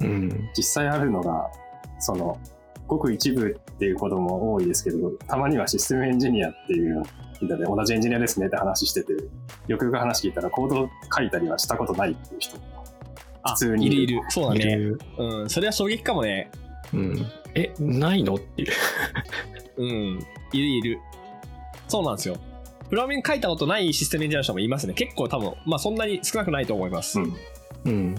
[0.00, 0.50] うん。
[0.56, 1.50] 実際あるのが、
[1.98, 2.38] その、
[2.86, 7.02] ごく一部っていうことも多いですけど、たまにはシステムエンジニアっていう、
[7.40, 9.12] みんなで同じエンジニアですねって話してて、
[9.68, 12.58] よくよく話聞いたらコード書いたりはしたことないっていう人。
[13.42, 14.20] あ、普通にいるいる。
[14.28, 14.76] そうだね。
[15.18, 16.50] うん、それは衝撃かもね。
[16.92, 17.26] うん。
[17.54, 18.34] え、ないの？
[18.34, 18.68] っていう。
[19.76, 19.88] うん、
[20.52, 20.98] いるいる。
[21.88, 22.36] そうなんですよ。
[22.90, 24.94] プログラミング書いたことないシステムエンジニアの人もいますね。
[24.94, 27.20] 結構多分、まあそんなに少なくないと思います。
[27.20, 27.36] うん。
[27.84, 28.14] うん。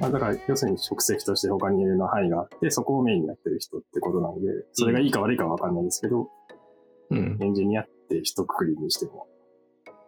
[0.00, 6.30] まあ、だから、要するに職責として他にいろんな範囲があって、そこをメインにやってる人ってことなので、それがいいか悪いかはわかんないですけど、
[7.10, 7.38] うん。
[7.40, 9.26] エンジニアって一括りにしても、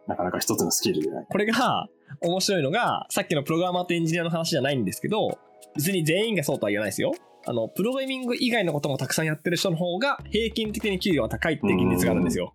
[0.08, 1.26] なかなか一つのスキルじゃない。
[1.28, 1.88] これが
[2.22, 5.38] 面白いのが、さっきのプログラマーとエンジニアの話じゃないんですけど、
[5.76, 7.12] 別に全員がそうとは言わないですよ。
[7.46, 12.54] あの、プログラミング以外のこともたくさんやってる人の方が平均的に給料は高いっていう現実があるんですよ。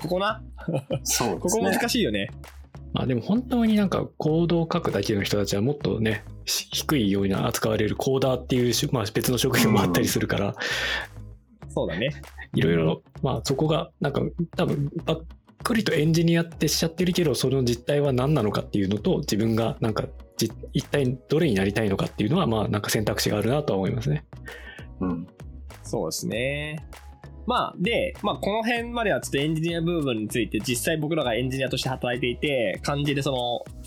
[0.00, 0.42] ここな？
[1.04, 1.36] そうね。
[1.40, 2.30] ここ難しいよね。
[2.92, 10.54] まあでも本当になんかコードを書くだけの人たちはもっとね、し低いように扱われるコーダーっていうし、まあ、別の職業もあったりするから、
[11.68, 12.10] そうだね。
[12.54, 14.22] いろいろ、まあそこがなんか
[14.56, 15.20] 多分ばっ
[15.62, 24.24] くりとエンジニアってしちゃってるけど、その実態は何なのかっていうのと、自分がなんかじ一体どれになりたいのかっていうのは、まあなんか選択肢があるなとは思いますね。
[24.98, 25.28] うん。
[25.84, 26.84] そうですね。
[27.46, 33.80] まあ、で、まあ、この辺まではちょっとエンジニア部分について、実際僕らがエンジニアとして働いていて、感じでその、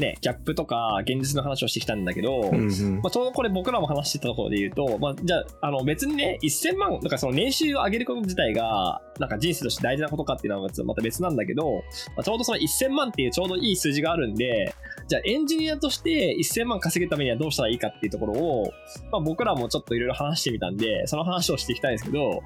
[0.00, 3.00] ね、ギャップとか現実の話をしてきたんだけど、うんうん。
[3.02, 11.82] まあ、ちょうどこれ僕らも話してたところで言うと、まあ、じゃあ、あの別にね、1000万、なんかその年収を上げること自体が、なんか人生として大事なことかっていうのはまた別なんだけど、
[12.16, 14.74] まあ、ちょうどその1000万っていうちょうどいい数字があるんで、
[15.06, 18.72] じゃあエンジニアとして1000万稼ぐためにはどうしたらいいかっていうところを、
[19.12, 22.42] まあ、僕らもちょっといろいろ話してみたんで、その話をしていきたいんですけど、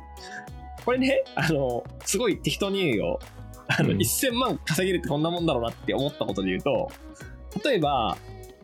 [0.85, 3.19] これね、あの、すごい適当に言うよ。
[3.67, 6.91] あの、うん1000万稼げるってこんなもんだろうなって思ったことで言うと、
[7.65, 8.17] 例えば、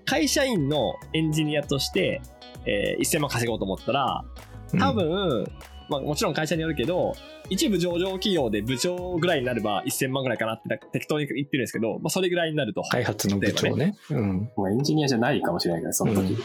[0.04, 2.20] 会社員のエンジニアとして、
[2.66, 4.24] えー1000万稼ごうと思ったら、
[4.78, 5.46] 多分、
[5.88, 7.14] まあもちろん会社によるけど、
[7.48, 12.82] 一部上場企業で部長ぐらいになれば1000万ぐらいかなって適当に言ってるんですけど、まあそれぐらいになると。
[12.82, 13.96] 開発の部長ね。
[14.10, 14.50] うん。
[14.70, 16.34] エンジニアじゃないかもしれないから、その時。
[16.34, 16.38] うん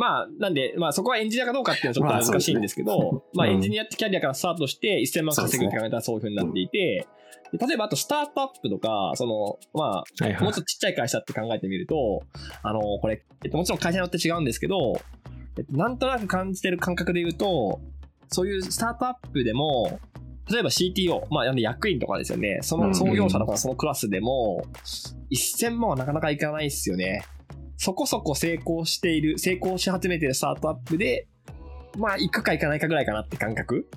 [0.00, 7.06] まあ、なんで、まあそこはエンジニアかどうかっていうのはちょっと難しいんですけど、まあうんエンジニアってキャリアからスタートして1000万稼ぐって考えたらそういう風になっていて、
[7.52, 10.42] 例えば、あと、スタートアップとか、その、まあ、はいはい。
[10.42, 12.22] もうちょっとちっちゃい会社って考えてみると、
[12.62, 15.00] あの、これ、えっと、もちろん会社によって違うんですけど、
[15.58, 17.80] えっと、なんとなく感じてる感覚で言うと、
[18.28, 19.98] そういうスタートアップでも、
[20.48, 24.64] 例えば CTO、まあ、役員とかですよね、その創業者とかそのクラスでも、
[25.32, 27.24] 1000万はなかなかいかないですよね。
[27.80, 31.26] そこそこ成功している、成功し始めてるスタートアップで、
[31.96, 33.88] まあ、行くか行かないかぐらいかなって感覚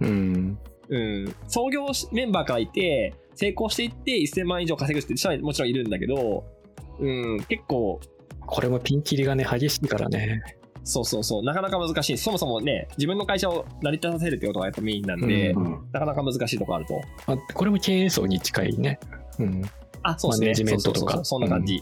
[0.00, 0.58] うん。
[0.88, 1.34] うん。
[1.46, 6.44] 創業メンバーからいて、成功していって1000万以上稼ぐって人はもちろんいるんだけど、
[6.98, 8.00] うん、結構、
[8.40, 10.42] これもピンキリがね、激しいからね。
[10.82, 12.18] そうそうそう、なかなか難しい。
[12.18, 15.88] そもそもね、自分の会社を成り立たせるってことがやっぱメインなんで、うんうん。
[15.92, 17.00] なかなか難しいとこあると。
[17.28, 18.98] まあ、これも経営層に近いね。
[19.38, 19.62] うん。
[20.02, 20.46] あ、そうですね。
[20.46, 21.80] マネジメントとかそうそうそうそんな感じ。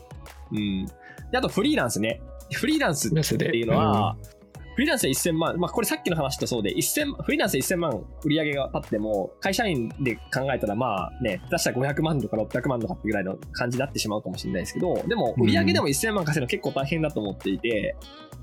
[0.53, 0.87] うん。
[1.31, 2.21] であと、フリーランスね。
[2.53, 3.39] フリーランスっ。
[3.39, 4.17] ていうのは、
[4.79, 17.97] フリーランスで1000万、まあこれさっきの話とそうで、1000フリーランスで1000万売り上げが立っても、会社員で考えたらまあね、出したら500万とか600万とかってぐらいの感じになってしまうかもしれないですけど、でも売り上げでも1000万稼ぐの結構大変だと思っていて、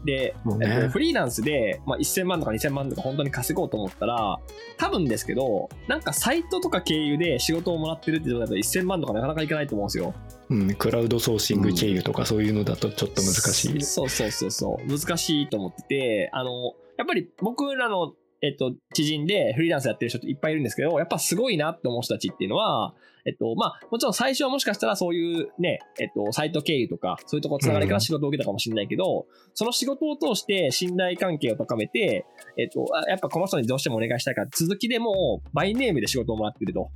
[0.04, 4.38] で、ねえっとフリーランスで、まあ、1000万とか2000万とか本当に稼ごうと思ったら、
[4.76, 10.13] 多分ですけど、なんかサイトとか経由で仕事をもらってるって状態だと1000万とかなかなかいかないと思うんですよ。
[10.48, 13.82] うん、クラウドソーシング経由とかそういうのだとちょっと難しい。
[13.82, 14.88] そうそうそうそう。
[14.88, 22.94] 難しいと思ってて、あの、やっぱり僕らの、えっと、知人でフリーランスやってる人っていっぱいいるんですけど、やっぱすごいなって思う人たちっていうのは、
[23.26, 32.26] えっと、まあ、もちろん最初はもしかしたらそういうね、えっと、サイト経由とか、そういうところつながりから仕事を受けたかもしれないけど、その仕事を通して信頼関係を高めて、
[32.58, 36.92] えっと、あやっぱこの人にどうしてもお願いしたいから、続きでもバイネームで仕事をもらってると。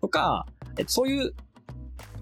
[0.00, 0.46] とか、
[0.78, 1.34] えっと、そういう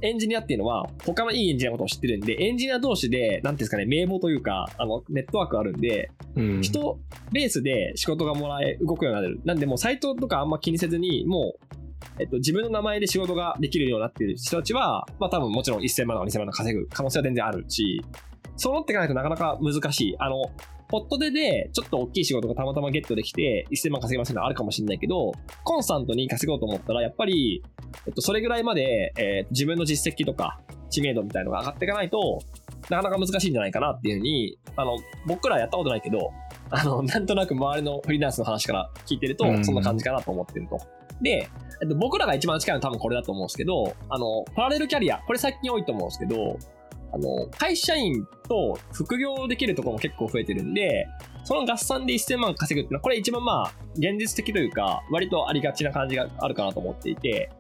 [0.02, 6.62] エンジニアっていうのは、他のいいエンジニアのことを知ってるんで、エンジニア同士で、なんていうんですかね、名簿というか、あの、ネットワークあるんで、うん。
[6.62, 6.98] 人
[7.32, 9.40] ベースで仕事がもらえ、動くようになる。
[9.44, 11.66] なんで、もうサイトとかあんま気にせずに、もう、
[12.18, 18.02] えっと、自分の名前で仕事ができるようになっている人たちは、まあ多分もちろん1000万とか2000万とか稼ぐ可能性は全然あるし、
[18.60, 20.16] そうなっていかないとなかなか難しい。
[20.18, 20.42] あの、
[20.88, 25.32] ポットでで、ちょっと大きい仕事がたまたまゲットできて、1000万稼げませんのあるかもしれないけど、
[25.64, 27.62] コンスタントに稼ごうと思ったら、やっぱり、
[28.06, 32.40] えっと、それぐらいまで、えー自分の実績とか、知名度みたいのが上がっていかないと、
[32.90, 36.30] なかなか難しいんじゃないかなっていうふうに、あの、僕らやったことないけど、
[36.70, 40.78] あの、なんとなく周りのフリーランスの話から聞いてるとう、んそんな感じかなと思ってると。
[41.22, 41.48] で、
[41.82, 46.58] えっと、僕らが一番近いのは多分これだと思うんですけど、あの、パラレルキャリア、これ最近多いと思うんですけど、
[47.12, 51.06] あの、会社員と副業できるところも結構増えてるんで、
[51.44, 57.50] その合算で1000万稼ぐっていうのは、これ一番まあ、現実的というか、割とありがちな感じがあるかなと思っていて、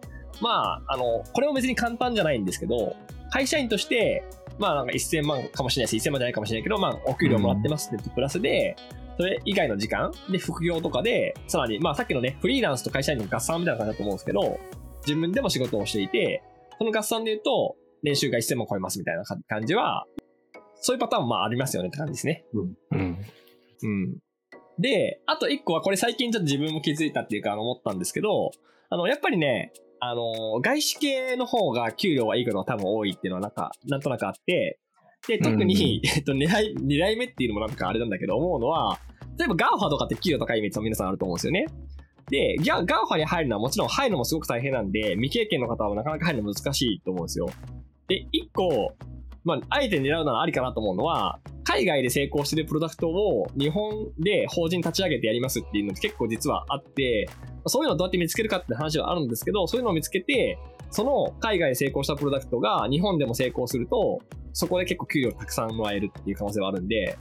[0.40, 2.96] まあ、あの、これも別に簡単じゃないんですけど、
[3.30, 4.24] 会社員として、
[4.58, 8.76] まあなんか1000万かもしれないし、1000万じゃないかもしれないけど、まあお給料もらってますってプラスで、
[9.16, 14.58] それ以外の時間で副業とかで、さらに、まあさっきのね、フリーランスと会社員の合算みたいな感じだと思うんですけど、
[15.06, 16.42] 自分でも仕事をしていて、
[16.78, 20.06] その合算で言うと、年収が1000万超えますみたいな感じは、
[20.80, 22.44] そういうパターンもまあありますよねって感じですね。
[22.54, 23.18] うん。
[23.82, 24.18] うん。
[24.78, 28.50] で、あと一個はこれ最近ちょっと自分も気づいたっていうかあの思ったんですけど、
[28.88, 34.80] あの、やっぱりね、あの、外資系の方が給料はいいことが多分多いっていうのはなんか、なんとなくあって、
[35.28, 38.98] で、特に、えっと、狙い、狙い目っていうのもなんかあれなんだけど、思うのは、
[39.38, 41.66] 例えば GAFA とかって給料高いイメージは皆さんあると思うんですよね。
[42.30, 47.50] で、 GAFA に入るのはもちろん入るのもすごく大変なんで、未経験の方はなかなか入るの難しいと思うんですよ。
[48.10, 48.96] で、一個、
[49.44, 57.28] まあ、あえて狙うならありかなと思うのは、海外で成功してるプロダクトを日本で法人立ち上げてやりますっていうのって結構実はあって、
[57.66, 60.58] そういうのをどうやって見つけるかって話はあるんですけど、そういうのを見つけて、
[60.90, 64.18] その海外で成功したプロダクトが日本でも成功すると、
[64.52, 67.16] そこで結構給料たくさんもらえるっていう可能性はあるんで、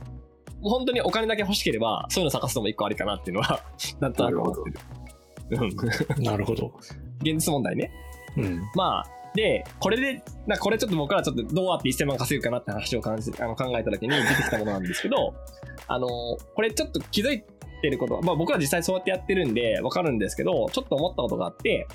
[0.62, 3.63] もう本当にお金だけ欲しければ、そういうの探すのも一個ありかなっていうのは、
[4.02, 4.80] なんとなく思ってる。
[6.17, 6.23] うん。
[6.23, 6.73] なるほど。
[7.21, 7.91] 現実問題ね。
[8.38, 8.62] うん。
[8.75, 15.34] まあ、で、これで、なこれちょっと僕らちょっとどうやって1000万稼ぐかなって話を感じあの考えた時に出てきたものなんですけど、
[15.88, 17.44] あの、これちょっと気づい
[17.82, 21.88] てること、まあ僕ら実際そうやってやってるんでわかるんですけど、ちょっと思ったことがあって、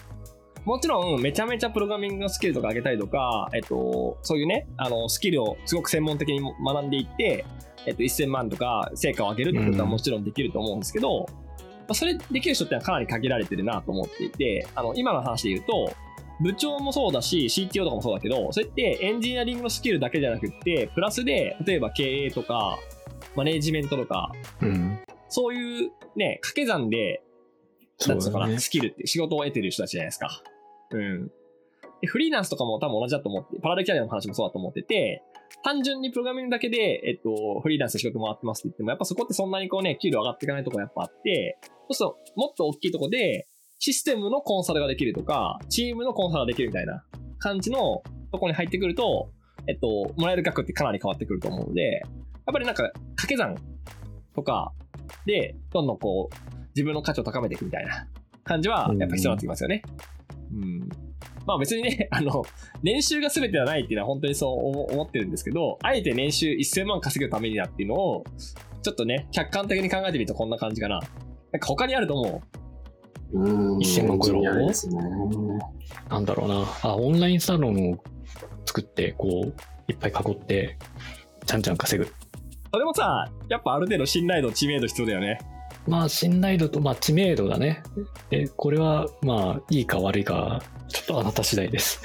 [0.64, 7.44] もちろんめちゃめちゃプログラミングのスキルとか上げたりとか、えっと、そういうね、あの、スキルをすごく専門的に学んでいって、
[7.87, 11.27] えっと、1000万とか成果を上げるってことはもちろんできると思うんですけど、
[11.87, 15.93] まあそれできる人ってのはかなり限られてるなと思っていて、あの、今の話で言うと、
[16.41, 22.78] 部長もそうだし、CTO とかもそうだけど、それってエンジニアリングのスキルだけじゃなくって、プラスで、例えば経営とか、
[23.37, 24.99] マネージメントとか、うん。
[25.28, 27.22] そういうね、掛け算で、
[28.07, 28.59] なんつうのかな、ね。
[28.59, 30.43] スキルって仕事を得てる人たちじゃないですか。
[30.91, 31.30] うん。
[32.01, 35.22] で、フリーランスとかも多分同じだと思って、パラレルキャリアの話もそうだと思ってて、
[35.62, 43.47] 単純にプログラミングだけで、えっと、フリーランスで仕事もらってますって言っても、やっぱそこってそんなにこうね、給料上がっていかないところやっぱあって、そうすると、もっと大きいとこで、
[43.85, 47.05] システムのコンサルができるとか、チームのコンサルができるみたいな
[47.39, 49.28] 感じのとこに入ってくると、
[49.66, 52.11] えっと、もらえる額ってかなり変わってくると思うので、やっ
[52.51, 53.55] ぱりなんか掛け算
[54.35, 54.72] とか
[55.26, 58.09] で、どんどんこう、自分の価値を高めていくみたいな
[58.43, 59.82] 感じは、やっぱ必要になってきますよね。
[60.51, 60.89] うん。
[61.45, 62.43] まあ別にね、 あの、
[62.82, 68.24] 年収が全てではないっていうのは本当にそう思ってるんですけど、あえて年収1000万稼ぐためにだっていうのを、
[68.82, 71.01] ちょっとね、客観的に考えてみるとこんな感じかな。
[71.53, 72.63] なんか他にあると思う。
[73.35, 73.78] うん。
[73.78, 74.97] 1000万超えろエンジニアですね。
[76.09, 76.64] なんだろうな。
[76.82, 77.99] あ、オンラインサロンを
[78.66, 80.78] 作って、こう、いっぱい囲って、
[81.47, 82.11] ちゃんちゃん稼ぐ。
[82.72, 85.39] それもさ、やっぱある程度信頼度、知名度必要だよね。
[85.87, 87.82] まあ、信頼度と、まあ、知名度だね。
[88.30, 92.01] で、これは、まあ、いいか悪いか、ちょっとあなた次第です。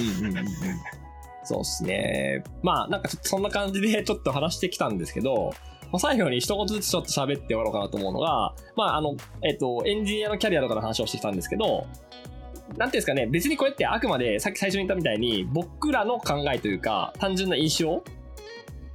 [0.00, 0.46] うんうんうんうん。
[1.44, 2.42] そうっすね。
[2.62, 11.86] まあ、なんかそんな感じでちょっと話してきたんですけど、まあ、ま最後に一言ずつちょっと喋って終わろうかなと思うのが、まあ、あの、えっと、エンジニアのキャリアとかの話をしてきたんですけど、
[12.68, 18.02] なんていうんですかね、別にこれってあくまでさっき最初に言ったみたいに、僕らの考えというか、単純な印象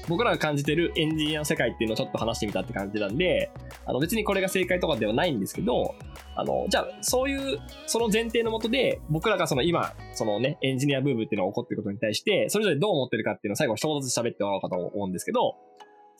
[0.08, 3.52] 僕らが感じてるエンジニアの世界っていうのをちょっと話してみたって感じなんで、
[3.86, 5.96] あの別にこれが正解とかではないんですけど、
[6.36, 15.56] あの、じゃあ、そういう、その前提のもとで、僕らがその今、そのね、エンジニアブームっていうのが起こってることに対して、それぞれどう思ってるかっていうのを最後一言ずつ喋ってもらおうかと思うんですけど、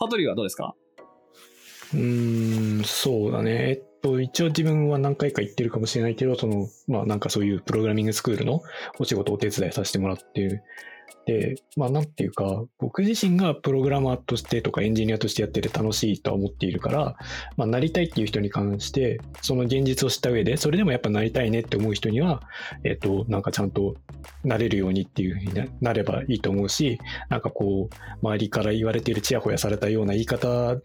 [0.04, 0.76] サトリはどうですか？
[1.94, 3.70] うん、そうだね。
[3.70, 8.62] えっと、一応自分は何回か行ってるかもしれないけど、その、まあなんかそういうプログラミングスクールの
[9.00, 10.64] お仕事をお手伝いさせてもらってる。
[11.26, 17.16] で、まあなんていうか、僕自身がプログラマーとしてとかエンジニアとしてやってて楽しいとは思っているから、
[17.58, 22.42] まあなりたいっていう人に関して、その現実を知った上で、それでもやっぱなりたいねって思う人には、
[22.84, 23.96] えっと、なんかちゃんと
[24.44, 27.00] なれるようにっていうふうになればいいと思うし、
[27.30, 30.78] なんかこう、周りから言われているちやほやされたような言い方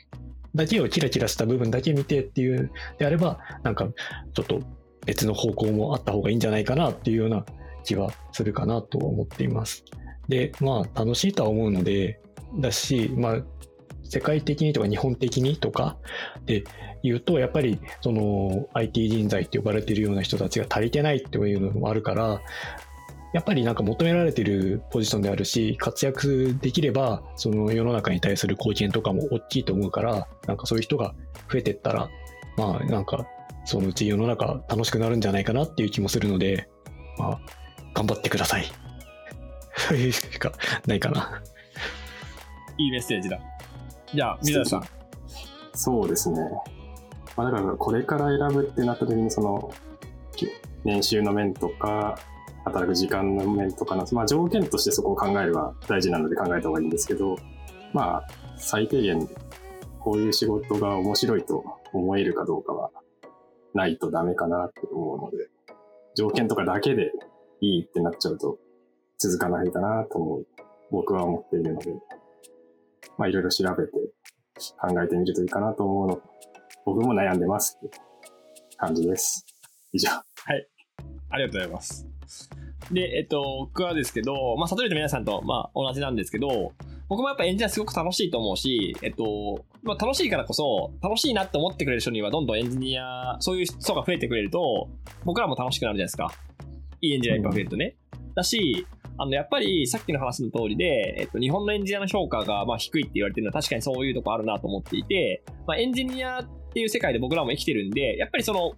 [0.55, 3.89] だけをキラキラした部分だけ見てっていうであれば、なんか
[4.35, 4.61] ちょっと
[5.07, 7.45] 別の方向もあった方がいいんじゃないかなっていうような
[7.85, 9.85] 気はするかなと思っています。
[10.29, 12.21] で、まあ楽しいとは思うので、
[12.59, 13.43] だし、まあ
[14.05, 15.97] 世界的にとか日本的にとか
[16.47, 16.65] で
[17.03, 22.41] 言うと、やっぱりその IT 人材って呼ばれてるような人たちが足りてないっていうのもあるから、
[23.35, 31.15] やっぱりなんか求められてるポジションであるし、活躍できれば、その世の中に対する貢献とかも大きいと思うから、なんかそういう人が
[31.53, 32.09] 増えてったら、
[32.57, 33.27] まあなんか
[33.67, 36.69] そのうち世の中楽しくなるんじゃないかなっていう気もするので、
[37.19, 37.41] まあ
[37.93, 38.88] 頑張ってください。
[39.79, 40.53] そういうしか
[40.87, 41.43] ないかな。
[42.77, 43.39] いいメッセージだ。
[44.15, 44.85] じゃあ、水谷さん。
[45.75, 46.39] そうですね。
[47.39, 49.73] まあ、だからこれから選ぶってなった時にその
[50.35, 50.49] き
[50.85, 52.19] 年収の面とか
[52.65, 57.37] 働く時間の面とかの、まあ、条件としてそこを考えれば大事なので考えた方がいいんですけど
[57.93, 58.27] まあ
[58.57, 59.29] 最低限
[60.01, 62.91] こういう仕事が面白いと思えるかどうかは
[63.73, 65.49] ないとダメかなって思うので
[66.17, 67.13] 条件とかだけで
[67.61, 68.59] いいってなっちゃうと
[69.19, 70.47] 続かないかなと思う
[70.91, 71.93] 僕は思っているので
[73.17, 73.93] まあいろいろ調べて
[74.81, 76.21] 考えてみるといいかなと思うの。
[76.85, 77.99] 僕も悩んでますって
[78.77, 79.45] 感じです。
[79.93, 80.11] 以上。
[80.11, 80.23] は
[80.55, 80.69] い
[81.31, 82.09] ありがとうございます。
[82.91, 86.73] で、えっと、僕はですけど、まあ、悟りと皆さんと、まあ、同じなんですけど、
[87.09, 94.89] 僕もやっぱエンジニアすごく楽しいと思うし、えっと、まあ、楽しいからこそ、楽しいなって思ってくれる人にはどんどんエンジニア、そういう人が増えてくれると、
[95.25, 96.33] 僕らも楽しくなるじゃないですか。
[97.03, 97.97] いいエンジニアいっぱい増えるとね。
[98.35, 98.87] だし、
[99.19, 108.73] あの、やっぱりさっきの話の通りで、えっと、日本のエンジニアの評価がまあ低いって言われてるのは確かにそういうとこあるなと思っていて、まあ、エンジニアっていう世界で僕らも生きてるんで、やっぱりその、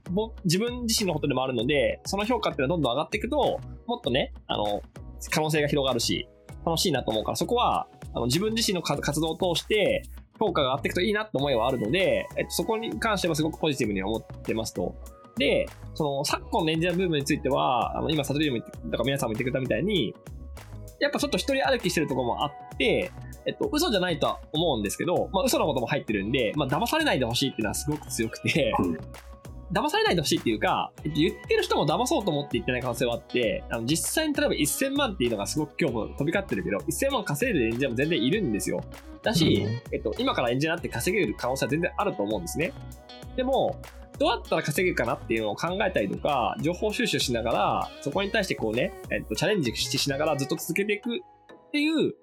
[0.44, 4.82] 自分自身のことでもあるので、その評価っていうのはどんどん上がっていくと、もっとね、あの、
[5.30, 6.26] 可能性が広がるし、
[6.64, 10.02] 楽しいなと思うから、そこは、あの自分自身の活動を通して、
[10.38, 14.94] 評価が上がっていくといいなって思いはあるので、えっと、そこに関してはすごくポジティブに思ってますと。
[15.36, 20.14] で、その昨今のエンジニアブームについては、あの今、サトリウム言って、だから皆さんも言ってくれたみたいに、
[21.00, 23.10] やっぱちょっと一人歩きしてるところもあって、
[23.46, 28.98] えっと、嘘じゃないとは思うんですけど、まあ、嘘のことも入ってるんで、まあ、騙されないでほしいっていうのはすごく強くて、うん
[29.72, 38.82] 騙されないでほしいっていうか、えっと言ってる人も騙そうと思って言ってない可能性はあって、あの実際に例えば1000万っていうのがすごく今日も飛び交ってるけど、1000万稼いでるエンジニアも全然いるんですよ。
[39.22, 42.72] だし、うんえっと、今からエンジニアって稼げる可能性は全然あると思うんですね。
[43.36, 43.80] でも、
[44.20, 52.14] どうやったら稼げるかなっていうのを考えたりとか、情報収集しながら、そこに対してこうね、えっと、チャレンジししながらずっと続けていくっていう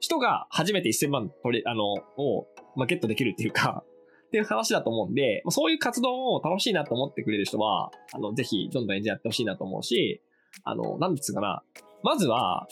[0.00, 3.84] 人が初めて1000万取れ、あの、を、まあ、ゲットできるっていうか、
[4.26, 10.20] っていう話だと思うんで、そういう活動を楽しいなと思ってくれる人は、あの、ぜひ、どんどんエンジニアやってほしいなと思うし、
[10.64, 11.62] あの、なんですかな、
[12.02, 12.66] まずは、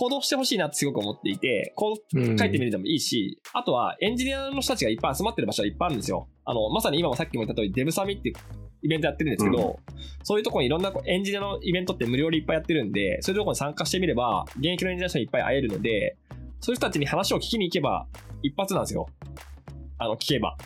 [0.00, 6.26] 行動してほしいなってすごく思っていて、こううん書いてみるでもいいし、あとはエンジニアの人たちがいっぱい集まってる場所はいっぱいあるんですよ。
[6.46, 8.32] あの、まさに今もさっきも言った通り、デブサミって
[8.80, 9.78] イベントやってるんですけど、
[10.22, 16.16] そういうところにいろんなエンジニアのイベントって無料でいっぱいやってるんで、そういうところに参加してみれば、現役のエンジニアの人にいっぱい会えるので、
[16.60, 18.06] そういう人たちに話を聞きに行けば、
[18.42, 19.06] 一発なんですよ。
[19.98, 20.56] あの、聞けば。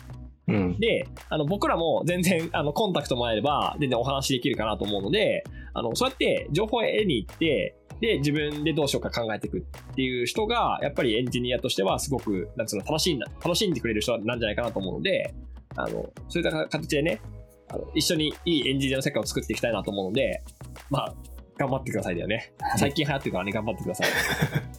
[0.47, 0.79] うん。
[0.79, 5.43] で、あの、僕らも全然、あの、コンタクトもらえれば、全然お話できるかなと思うので、
[5.75, 9.61] あの、そうやって情報を得に行って、で、自分でどうしようか考えていくっ
[9.95, 15.33] ていう人が、やっぱりエンジニアとしてはすごく、なんつうの、楽しいんだ、楽しんでくれる人なんじゃないかなと思うので、
[15.75, 17.21] あの、そういった形でね、
[17.69, 20.43] あの一緒にいいエンジニアの世界を作っていきたいなと思うので、
[20.89, 21.15] まあ、
[21.57, 22.53] 頑張ってくださいだよね。
[22.77, 24.07] 最近流行ってるからね、頑張ってください。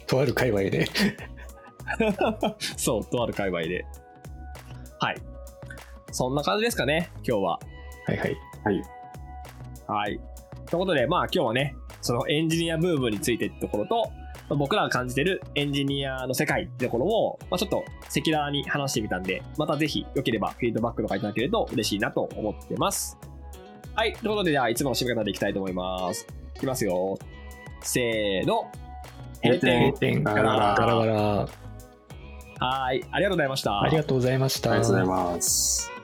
[0.05, 0.85] とある界隈で。
[2.77, 3.85] そう、とある界隈で。
[4.99, 5.17] はい。
[6.11, 7.59] そんな感じですかね、今日は。
[8.05, 8.37] はいはい。
[8.63, 8.81] はい。
[9.87, 10.19] はい。
[10.69, 14.11] ということで、まあ今日はね、そのエンジニアブームについてってところと、
[14.49, 23.17] まあ僕らが感じてるエンジニアの世界ってところを、まあ、ちょっと赤裸々に話してみたんで、またぜひ良ければフィードバックとかいただけると嬉しいなと思ってます。
[23.95, 24.13] はい。
[24.13, 26.27] ということで、じゃあいつもの締め方でいきたいと思います。
[26.55, 27.17] いきますよ。
[27.81, 28.71] せーの。
[29.43, 30.23] 閉店閉店。
[30.23, 31.49] ガラガラガラガラ。
[32.59, 33.03] はい。
[33.11, 33.81] ありがとうございました。
[33.81, 34.71] ありがとうございました。
[34.71, 35.96] ありがとうございます。